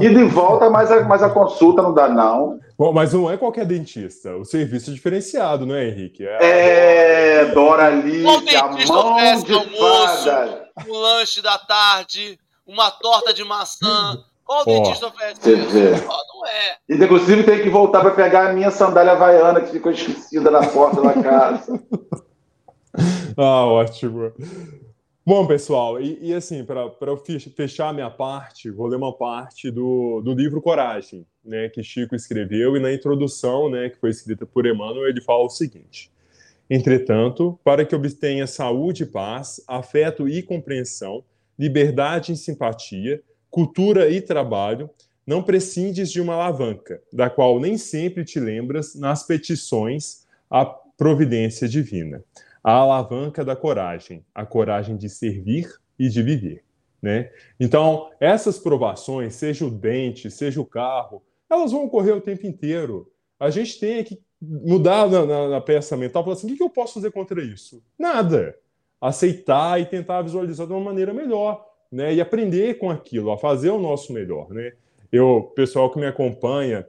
[0.00, 2.58] e de volta, mas a, mas a consulta não dá, não.
[2.78, 4.36] Bom, mas não é qualquer dentista.
[4.36, 6.26] O serviço é diferenciado, não é, Henrique?
[6.26, 8.26] É, é Dora Alice,
[8.56, 10.68] a mão de almoço, fada.
[10.88, 14.24] Um lanche da tarde, uma torta de maçã.
[14.44, 16.06] Qual oh, dentista oferece isso?
[16.08, 17.04] Oh, não é.
[17.04, 21.00] Inclusive, tem que voltar para pegar a minha sandália havaiana que ficou esquecida na porta
[21.00, 21.82] da casa.
[23.36, 24.32] ah, ótimo.
[25.26, 27.16] Bom, pessoal, e, e assim, para eu
[27.56, 32.14] fechar a minha parte, vou ler uma parte do, do livro Coragem, né, que Chico
[32.14, 36.12] escreveu, e na introdução, né, que foi escrita por Emmanuel, ele fala o seguinte:
[36.68, 41.24] Entretanto, para que obtenha saúde, paz, afeto e compreensão,
[41.58, 43.22] liberdade e simpatia,
[43.54, 44.90] cultura e trabalho,
[45.24, 51.68] não prescindes de uma alavanca, da qual nem sempre te lembras nas petições à providência
[51.68, 52.24] divina.
[52.64, 56.64] A alavanca da coragem, a coragem de servir e de viver.
[57.00, 57.30] Né?
[57.60, 63.08] Então, essas provações, seja o dente, seja o carro, elas vão ocorrer o tempo inteiro.
[63.38, 66.62] A gente tem que mudar na, na, na peça mental, falar assim, o que, que
[66.64, 67.80] eu posso fazer contra isso?
[67.96, 68.58] Nada.
[69.00, 73.70] Aceitar e tentar visualizar de uma maneira melhor né, e aprender com aquilo, a fazer
[73.70, 74.72] o nosso melhor, né?
[75.12, 76.84] Eu, pessoal que me acompanha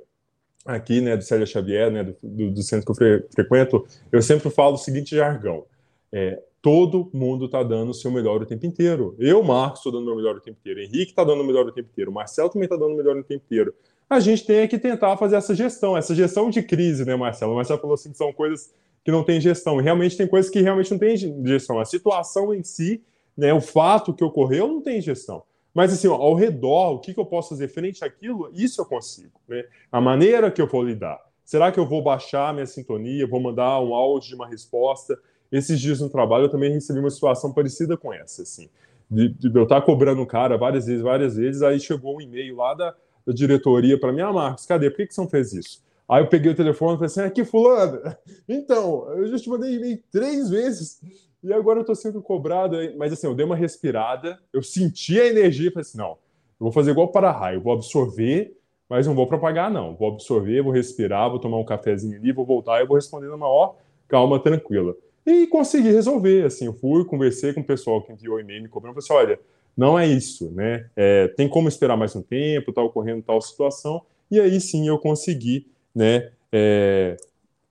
[0.65, 4.19] aqui, né, do Célia Xavier, né, do, do, do centro que eu fre frequento, eu
[4.19, 5.63] sempre falo o seguinte jargão:
[6.11, 9.15] é, todo mundo está dando o seu melhor o tempo inteiro.
[9.19, 10.79] Eu, Marcos, estou dando o meu melhor o tempo inteiro.
[10.81, 12.11] Henrique está dando o melhor o tempo inteiro.
[12.11, 13.75] Marcelo também está dando o melhor o tempo inteiro.
[14.09, 17.51] A gente tem que tentar fazer essa gestão, essa gestão de crise, né, Marcelo?
[17.51, 19.77] O Marcelo falou assim que são coisas que não tem gestão.
[19.77, 21.79] Realmente tem coisas que realmente não tem gestão.
[21.79, 23.03] A situação em si
[23.37, 25.43] né, o fato que ocorreu não tem gestão.
[25.73, 29.41] Mas, assim, ao redor, o que, eu posso fazer frente àquilo, isso eu consigo.
[29.45, 29.65] Né?
[29.91, 31.19] A maneira que eu vou lidar.
[31.43, 35.19] Será que eu vou baixar minha sintonia, vou mandar um áudio de uma resposta?
[35.51, 38.69] Esses dias no trabalho eu também recebi uma situação parecida com essa, assim.
[39.11, 42.55] De, de eu estar cobrando o cara várias vezes, várias vezes, aí chegou um e-mail
[42.55, 42.95] lá da,
[43.27, 44.89] da diretoria para mim, ah, Marcos, cadê?
[44.89, 45.83] Por que, que você não fez isso?
[46.07, 48.01] Aí eu peguei o telefone e falei assim, aqui, fulano,
[48.47, 51.01] então, eu já te mandei e-mail três vezes,
[51.45, 55.27] e agora eu tô sendo cobrado, mas assim, eu dei uma respirada, eu senti a
[55.27, 56.17] energia e falei assim: não, eu
[56.59, 58.57] vou fazer igual para-raio, vou absorver,
[58.89, 59.95] mas não vou propagar, não.
[59.95, 63.37] Vou absorver, vou respirar, vou tomar um cafezinho ali, vou voltar e vou responder na
[63.37, 63.75] maior
[64.07, 64.95] calma, tranquila.
[65.25, 69.01] E consegui resolver, assim, eu fui, conversei com o pessoal que enviou e-mail me cobrando,
[69.01, 69.39] falei assim, olha,
[69.75, 70.87] não é isso, né?
[70.95, 74.99] É, tem como esperar mais um tempo, tá ocorrendo tal situação, e aí sim eu
[74.99, 77.17] consegui, né, é,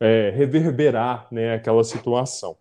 [0.01, 2.57] é, reverberar, né, aquela situação.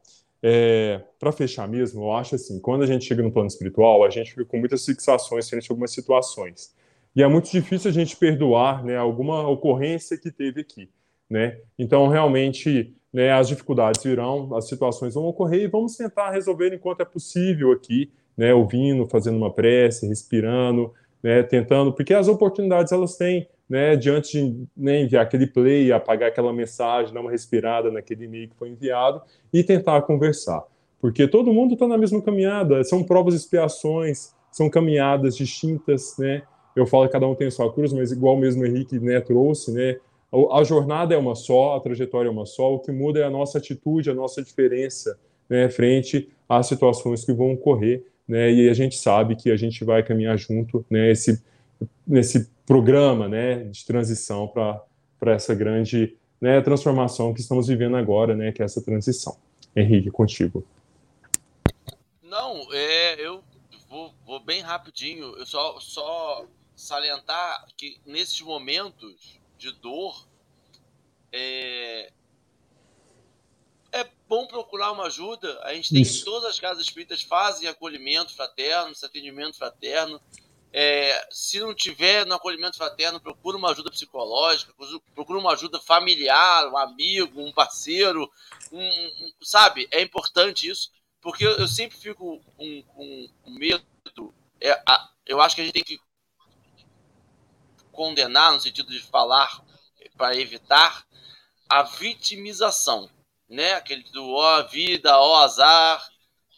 [0.46, 4.10] É, para fechar mesmo, eu acho assim, quando a gente chega no plano espiritual, a
[4.10, 6.76] gente fica com muitas fixações frente a algumas situações.
[7.16, 10.90] E é muito difícil a gente perdoar né, alguma ocorrência que teve aqui.
[11.30, 11.60] Né?
[11.80, 17.02] Então, realmente, né, as dificuldades virão, as situações vão ocorrer e vamos tentar resolver enquanto
[17.02, 20.92] é possível aqui, né, ouvindo, fazendo uma prece, respirando,
[21.22, 26.30] né, tentando, porque as oportunidades elas têm, né, diante de né, enviar aquele play, apagar
[26.30, 30.64] aquela mensagem, dar uma respirada naquele e-mail que foi enviado e tentar conversar.
[31.00, 36.44] Porque todo mundo está na mesma caminhada, são provas e expiações, são caminhadas distintas, né?
[36.76, 39.20] Eu falo que cada um tem a sua cruz, mas igual mesmo o Henrique né,
[39.20, 39.98] trouxe, né?
[40.52, 43.30] A jornada é uma só, a trajetória é uma só, o que muda é a
[43.30, 48.74] nossa atitude, a nossa diferença né, frente às situações que vão ocorrer, né, e a
[48.74, 51.40] gente sabe que a gente vai caminhar junto né, esse,
[52.08, 58.52] nesse programa né, de transição para essa grande né, transformação que estamos vivendo agora, né,
[58.52, 59.38] que é essa transição.
[59.76, 60.66] Henrique, contigo.
[62.22, 63.44] Não, é, eu
[63.90, 66.46] vou, vou bem rapidinho, eu só, só
[66.76, 70.28] salientar que nesses momentos de dor,
[71.32, 72.12] é,
[73.92, 75.60] é bom procurar uma ajuda.
[75.64, 76.26] A gente tem Isso.
[76.26, 80.20] todas as casas espíritas fazem acolhimento fraterno, esse atendimento fraterno.
[80.76, 84.74] É, se não tiver no acolhimento fraterno, procura uma ajuda psicológica,
[85.14, 88.28] procura uma ajuda familiar, um amigo, um parceiro,
[88.72, 89.88] um, um, sabe?
[89.92, 93.86] É importante isso, porque eu, sempre fico com um, medo.
[94.60, 96.02] É, a, eu acho que a gente tem que
[97.92, 99.64] condenar, no sentido de falar
[100.18, 101.06] para evitar
[101.70, 103.08] a vitimização,
[103.48, 103.74] né?
[103.74, 106.04] Aquele do ó vida, ó azar,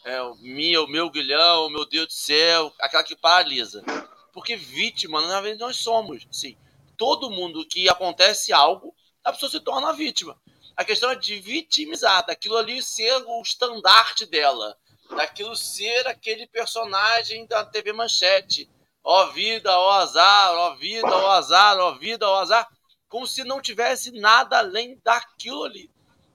[0.05, 3.83] é, o meu, meu guilhão, meu Deus do céu, aquela que paralisa.
[4.31, 6.27] Porque vítima, na verdade, nós somos.
[6.31, 6.55] Sim,
[6.95, 10.39] todo mundo que acontece algo, a pessoa se torna vítima.
[10.77, 14.77] A questão é de vitimizar, daquilo ali ser o estandarte dela,
[15.09, 18.69] daquilo ser aquele personagem da TV Manchete.
[19.03, 22.67] Ó vida, ó azar, ó vida, ó azar, ó vida, ó azar
[23.07, 25.89] como se não tivesse nada além daquilo ali.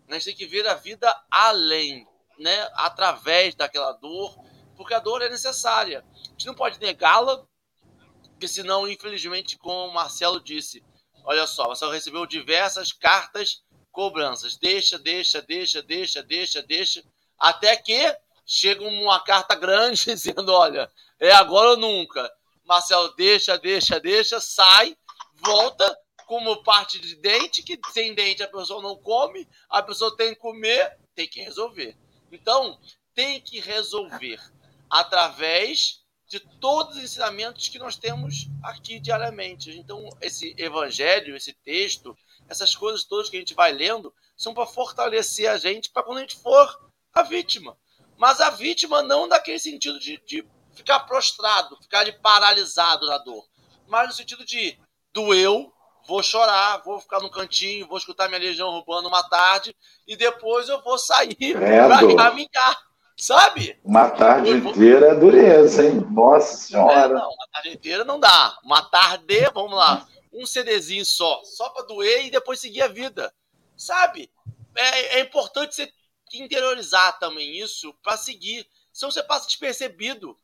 [0.09, 2.07] A gente tem que ver a vida além,
[2.41, 2.69] né?
[2.75, 4.37] através daquela dor,
[4.77, 6.05] porque a dor é necessária.
[6.13, 7.45] A gente não pode negá-la,
[8.31, 10.83] porque senão, infelizmente, como o Marcelo disse,
[11.23, 13.63] olha só, Marcelo recebeu diversas cartas
[13.93, 14.57] cobranças.
[14.57, 17.05] Deixa, deixa, deixa, deixa, deixa, deixa,
[17.39, 18.17] até que
[18.47, 22.33] chega uma carta grande dizendo, olha, é agora ou nunca.
[22.65, 24.97] Marcelo deixa, deixa, deixa, sai,
[25.45, 30.31] volta, como parte de dente, que sem dente a pessoa não come, a pessoa tem
[30.31, 31.99] que comer, tem que resolver.
[32.31, 32.79] Então,
[33.15, 34.41] tem que resolver
[34.89, 39.71] através de todos os ensinamentos que nós temos aqui diariamente.
[39.77, 42.17] Então, esse evangelho, esse texto,
[42.49, 46.19] essas coisas todas que a gente vai lendo, são para fortalecer a gente para quando
[46.19, 47.77] a gente for a vítima.
[48.17, 53.45] Mas a vítima não naquele sentido de, de ficar prostrado, ficar de paralisado na dor,
[53.89, 54.79] mas no sentido de
[55.13, 55.73] doeu,
[56.11, 59.77] vou chorar, vou ficar no cantinho, vou escutar minha legião urbana uma tarde
[60.09, 62.83] e depois eu vou sair para caminhar,
[63.17, 63.79] sabe?
[63.85, 64.73] Uma tarde vou...
[64.73, 66.05] inteira é dureza, hein?
[66.11, 67.05] Nossa Senhora.
[67.05, 68.59] É, não, uma tarde inteira não dá.
[68.65, 73.33] Uma tarde, vamos lá, um CDzinho só, só para doer e depois seguir a vida,
[73.77, 74.29] sabe?
[74.75, 75.93] É, é importante você
[76.35, 80.37] interiorizar também isso para seguir, senão você passa despercebido.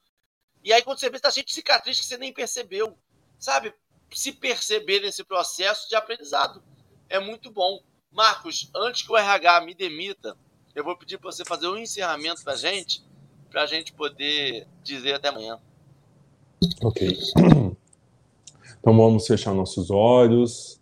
[0.63, 2.97] E aí quando você vê, está cheio de cicatriz que você nem percebeu,
[3.37, 3.75] sabe?
[4.13, 6.63] Se perceber nesse processo de aprendizado.
[7.09, 7.81] É muito bom.
[8.11, 10.37] Marcos, antes que o RH me demita,
[10.75, 13.05] eu vou pedir para você fazer um encerramento para a gente,
[13.51, 15.59] para a gente poder dizer até amanhã.
[16.83, 17.17] Ok.
[18.79, 20.81] Então vamos fechar nossos olhos,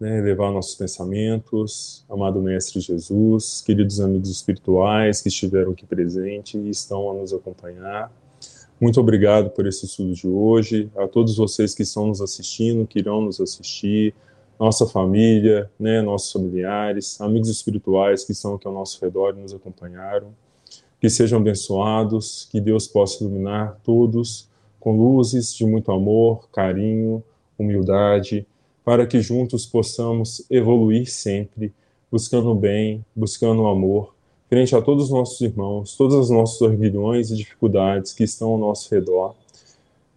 [0.00, 2.04] né, levar nossos pensamentos.
[2.10, 8.10] Amado Mestre Jesus, queridos amigos espirituais que estiveram aqui presentes e estão a nos acompanhar.
[8.80, 12.98] Muito obrigado por esse estudo de hoje, a todos vocês que estão nos assistindo, que
[12.98, 14.14] irão nos assistir,
[14.58, 19.52] nossa família, né, nossos familiares, amigos espirituais que estão aqui ao nosso redor e nos
[19.52, 20.32] acompanharam.
[20.98, 27.22] Que sejam abençoados, que Deus possa iluminar todos com luzes de muito amor, carinho,
[27.58, 28.46] humildade,
[28.82, 31.70] para que juntos possamos evoluir sempre,
[32.10, 34.14] buscando o bem, buscando o amor
[34.50, 38.58] frente a todos os nossos irmãos, todas as nossas orgulhões e dificuldades que estão ao
[38.58, 39.36] nosso redor,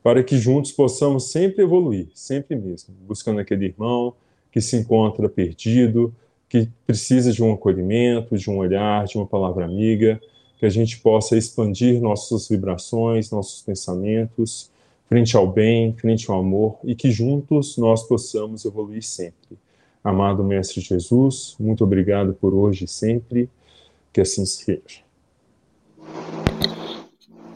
[0.02, 4.16] para que juntos possamos sempre evoluir, sempre mesmo, buscando aquele irmão
[4.52, 6.12] que se encontra perdido,
[6.50, 10.20] que precisa de um acolhimento, de um olhar, de uma palavra amiga,
[10.58, 14.72] que a gente possa expandir nossas vibrações, nossos pensamentos,
[15.08, 19.60] frente ao bem, frente ao amor, e que juntos nós possamos evoluir sempre.
[20.04, 23.48] Amado Mestre Jesus, muito obrigado por hoje e sempre.
[24.14, 25.04] Que assim seja.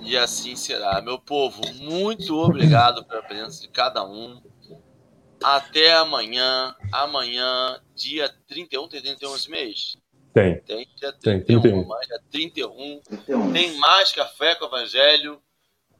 [0.01, 0.99] E assim será.
[1.01, 4.41] Meu povo, muito obrigado pela presença de cada um.
[5.43, 6.75] Até amanhã.
[6.91, 8.87] Amanhã, dia 31.
[8.87, 9.97] Tem 31 esse mês?
[10.33, 10.59] Tem.
[10.61, 11.19] Tem, dia 31.
[11.21, 11.85] Tem, 31.
[11.85, 13.01] Mas dia 31.
[13.01, 13.53] 31.
[13.53, 15.41] Tem mais café com o Evangelho.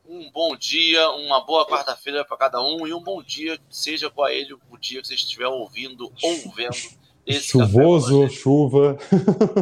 [0.08, 4.30] um bom dia, uma boa quarta-feira para cada um e um bom dia, seja qual
[4.30, 6.78] ele o dia que você estiver ouvindo ou vendo.
[7.28, 8.98] Esse Chuvoso, chuva.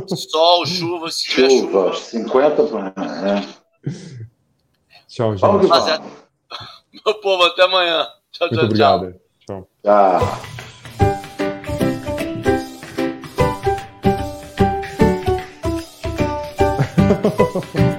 [0.08, 1.94] Sol, chuva, se tiver chuva.
[1.94, 2.62] Chuva, 50.
[2.62, 3.90] É.
[5.08, 5.42] Tchau, gente.
[5.42, 6.00] Vamos Mas é-.
[7.06, 8.08] Meu povo, até amanhã.
[8.32, 8.96] Tchau, Muito tchau, tchau.
[8.96, 9.16] obrigado.
[9.48, 9.68] Tchau.
[9.84, 10.20] Tchau.